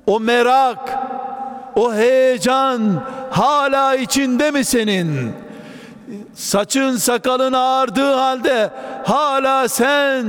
O 0.06 0.20
merak, 0.20 0.98
o 1.76 1.94
heyecan 1.94 3.02
hala 3.30 3.94
içinde 3.96 4.50
mi 4.50 4.64
senin? 4.64 5.32
Saçın 6.40 6.96
sakalın 6.96 7.52
ağardığı 7.52 8.14
halde 8.14 8.70
hala 9.06 9.68
sen 9.68 10.26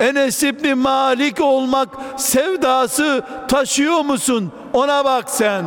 Enes 0.00 0.42
İbni 0.42 0.74
Malik 0.74 1.40
olmak 1.40 1.88
sevdası 2.16 3.22
taşıyor 3.48 4.00
musun? 4.00 4.52
Ona 4.72 5.04
bak 5.04 5.30
sen. 5.30 5.64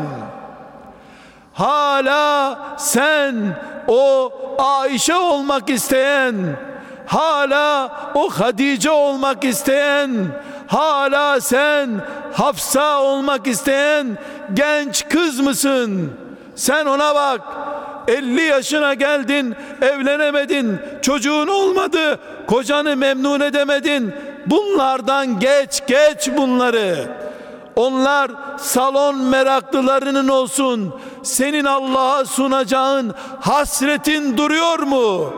Hala 1.53 2.59
sen 2.77 3.35
o 3.87 4.31
Ayşe 4.59 5.15
olmak 5.15 5.69
isteyen, 5.69 6.35
hala 7.07 7.91
o 8.15 8.29
Hadice 8.29 8.91
olmak 8.91 9.43
isteyen, 9.43 10.11
hala 10.67 11.41
sen 11.41 11.89
Hafsa 12.33 13.01
olmak 13.01 13.47
isteyen 13.47 14.17
genç 14.53 15.09
kız 15.09 15.39
mısın? 15.39 16.11
Sen 16.55 16.85
ona 16.85 17.15
bak. 17.15 17.41
50 18.07 18.41
yaşına 18.41 18.93
geldin, 18.93 19.55
evlenemedin, 19.81 20.79
çocuğun 21.01 21.47
olmadı, 21.47 22.19
kocanı 22.47 22.95
memnun 22.95 23.39
edemedin. 23.39 24.13
Bunlardan 24.45 25.39
geç, 25.39 25.83
geç 25.87 26.29
bunları. 26.37 26.95
Onlar 27.75 28.31
salon 28.57 29.17
meraklılarının 29.17 30.27
olsun. 30.27 30.93
Senin 31.23 31.65
Allah'a 31.65 32.25
sunacağın 32.25 33.13
hasretin 33.39 34.37
duruyor 34.37 34.79
mu? 34.79 35.33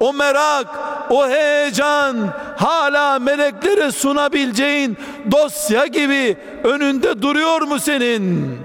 O 0.00 0.12
merak, 0.12 0.66
o 1.10 1.28
heyecan 1.28 2.16
hala 2.56 3.18
meleklere 3.18 3.92
sunabileceğin 3.92 4.96
dosya 5.30 5.86
gibi 5.86 6.36
önünde 6.64 7.22
duruyor 7.22 7.62
mu 7.62 7.78
senin? 7.78 8.58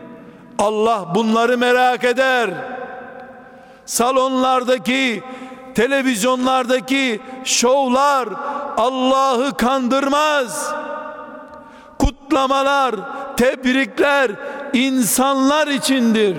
Allah 0.60 1.06
bunları 1.16 1.58
merak 1.58 2.04
eder. 2.04 2.50
Salonlardaki, 3.86 5.24
televizyonlardaki 5.76 7.22
şovlar 7.44 8.30
Allah'ı 8.78 9.58
kandırmaz. 9.58 10.74
Kutlamalar, 12.00 12.96
tebrikler 13.38 14.32
insanlar 14.74 15.68
içindir. 15.68 16.38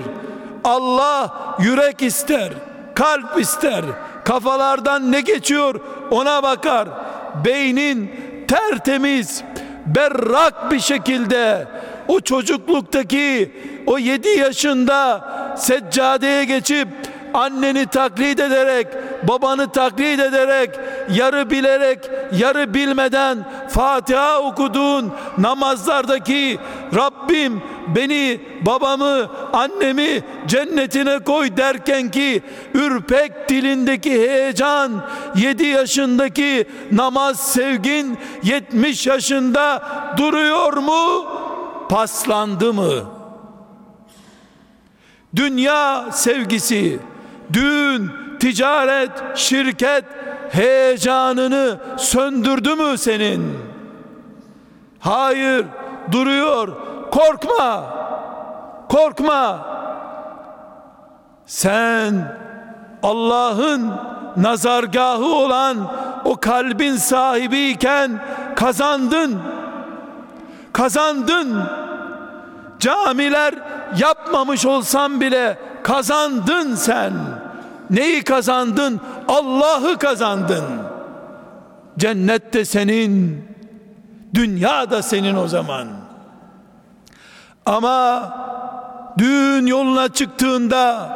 Allah 0.63 1.55
yürek 1.59 2.01
ister, 2.01 2.53
kalp 2.95 3.39
ister. 3.39 3.85
Kafalardan 4.25 5.11
ne 5.11 5.21
geçiyor 5.21 5.79
ona 6.11 6.43
bakar. 6.43 6.87
Beynin 7.45 8.11
tertemiz, 8.47 9.43
berrak 9.85 10.71
bir 10.71 10.79
şekilde 10.79 11.67
o 12.07 12.19
çocukluktaki 12.19 13.51
o 13.87 13.97
yedi 13.97 14.29
yaşında 14.29 15.29
seccadeye 15.57 16.45
geçip 16.45 16.87
anneni 17.35 17.85
taklit 17.85 18.39
ederek 18.39 18.87
babanı 19.27 19.71
taklit 19.71 20.19
ederek 20.19 20.69
yarı 21.09 21.49
bilerek, 21.49 22.09
yarı 22.31 22.73
bilmeden 22.73 23.45
Fatiha 23.69 24.39
okuduğun 24.39 25.11
namazlardaki 25.37 26.59
Rabbim 26.95 27.61
beni, 27.95 28.41
babamı, 28.65 29.29
annemi 29.53 30.23
cennetine 30.47 31.19
koy 31.19 31.57
derken 31.57 32.11
ki 32.11 32.43
ürpek 32.73 33.49
dilindeki 33.49 34.11
heyecan, 34.11 34.91
7 35.35 35.65
yaşındaki 35.65 36.67
namaz 36.91 37.39
sevgin 37.39 38.17
70 38.43 39.07
yaşında 39.07 39.83
duruyor 40.17 40.73
mu? 40.73 41.25
Paslandı 41.89 42.73
mı? 42.73 42.91
Dünya 45.35 46.11
sevgisi, 46.11 46.99
düğün, 47.53 48.11
ticaret, 48.39 49.11
şirket 49.35 50.05
heyecanını 50.51 51.79
söndürdü 51.97 52.75
mü 52.75 52.97
senin? 52.97 53.57
Hayır, 54.99 55.65
duruyor. 56.11 56.69
Korkma. 57.11 57.83
Korkma. 58.89 59.67
Sen 61.45 62.37
Allah'ın 63.03 63.93
nazargahı 64.37 65.25
olan 65.25 65.77
o 66.25 66.35
kalbin 66.35 66.95
sahibiyken 66.95 68.21
kazandın. 68.55 69.39
Kazandın. 70.73 71.63
Camiler 72.79 73.53
yapmamış 73.97 74.65
olsan 74.65 75.21
bile 75.21 75.57
kazandın 75.85 76.75
sen. 76.75 77.13
Neyi 77.89 78.23
kazandın? 78.23 79.01
Allah'ı 79.27 79.97
kazandın. 79.97 80.63
Cennet 81.97 82.53
de 82.53 82.65
senin, 82.65 83.43
dünya 84.33 84.91
da 84.91 85.01
senin 85.01 85.35
o 85.35 85.47
zaman. 85.47 85.87
Ama 87.65 88.23
düğün 89.17 89.65
yoluna 89.65 90.09
çıktığında 90.13 91.09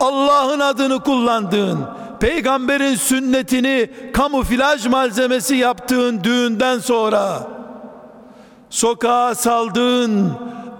Allah'ın 0.00 0.60
adını 0.60 1.00
kullandığın, 1.00 1.78
peygamberin 2.20 2.94
sünnetini 2.94 3.90
kamuflaj 4.12 4.86
malzemesi 4.86 5.56
yaptığın 5.56 6.24
düğünden 6.24 6.78
sonra 6.78 7.38
sokağa 8.70 9.34
saldığın 9.34 10.32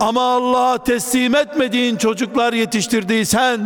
ama 0.03 0.22
Allah'a 0.22 0.84
teslim 0.84 1.34
etmediğin 1.34 1.96
çocuklar 1.96 2.53
yetiştirdiysen 2.53 3.61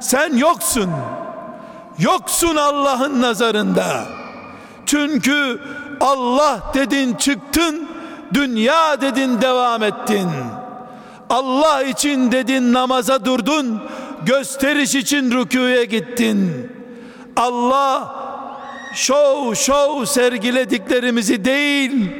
sen 0.00 0.36
yoksun. 0.36 0.90
Yoksun 1.98 2.56
Allah'ın 2.56 3.22
nazarında. 3.22 4.04
Çünkü 4.86 5.60
Allah 6.00 6.60
dedin 6.74 7.14
çıktın, 7.14 7.88
dünya 8.34 9.00
dedin 9.00 9.40
devam 9.40 9.82
ettin. 9.82 10.28
Allah 11.30 11.82
için 11.82 12.32
dedin 12.32 12.72
namaza 12.72 13.24
durdun, 13.24 13.82
gösteriş 14.26 14.94
için 14.94 15.30
rüküye 15.30 15.84
gittin. 15.84 16.70
Allah 17.36 18.14
şov 18.94 19.54
şov 19.54 20.04
sergilediklerimizi 20.04 21.44
değil, 21.44 22.10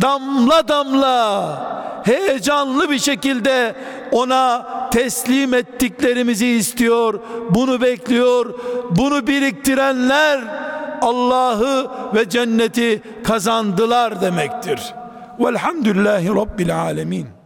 damla 0.00 0.68
damla 0.68 1.74
heyecanlı 2.04 2.90
bir 2.90 2.98
şekilde 2.98 3.74
ona 4.12 4.66
teslim 4.90 5.54
ettiklerimizi 5.54 6.46
istiyor. 6.46 7.20
Bunu 7.50 7.80
bekliyor. 7.80 8.54
Bunu 8.90 9.26
biriktirenler 9.26 10.40
Allah'ı 11.02 11.90
ve 12.14 12.28
cenneti 12.28 13.02
kazandılar 13.24 14.20
demektir. 14.20 14.80
Velhamdülillahi 15.40 16.28
Rabbil 16.28 16.76
Alemin. 16.80 17.43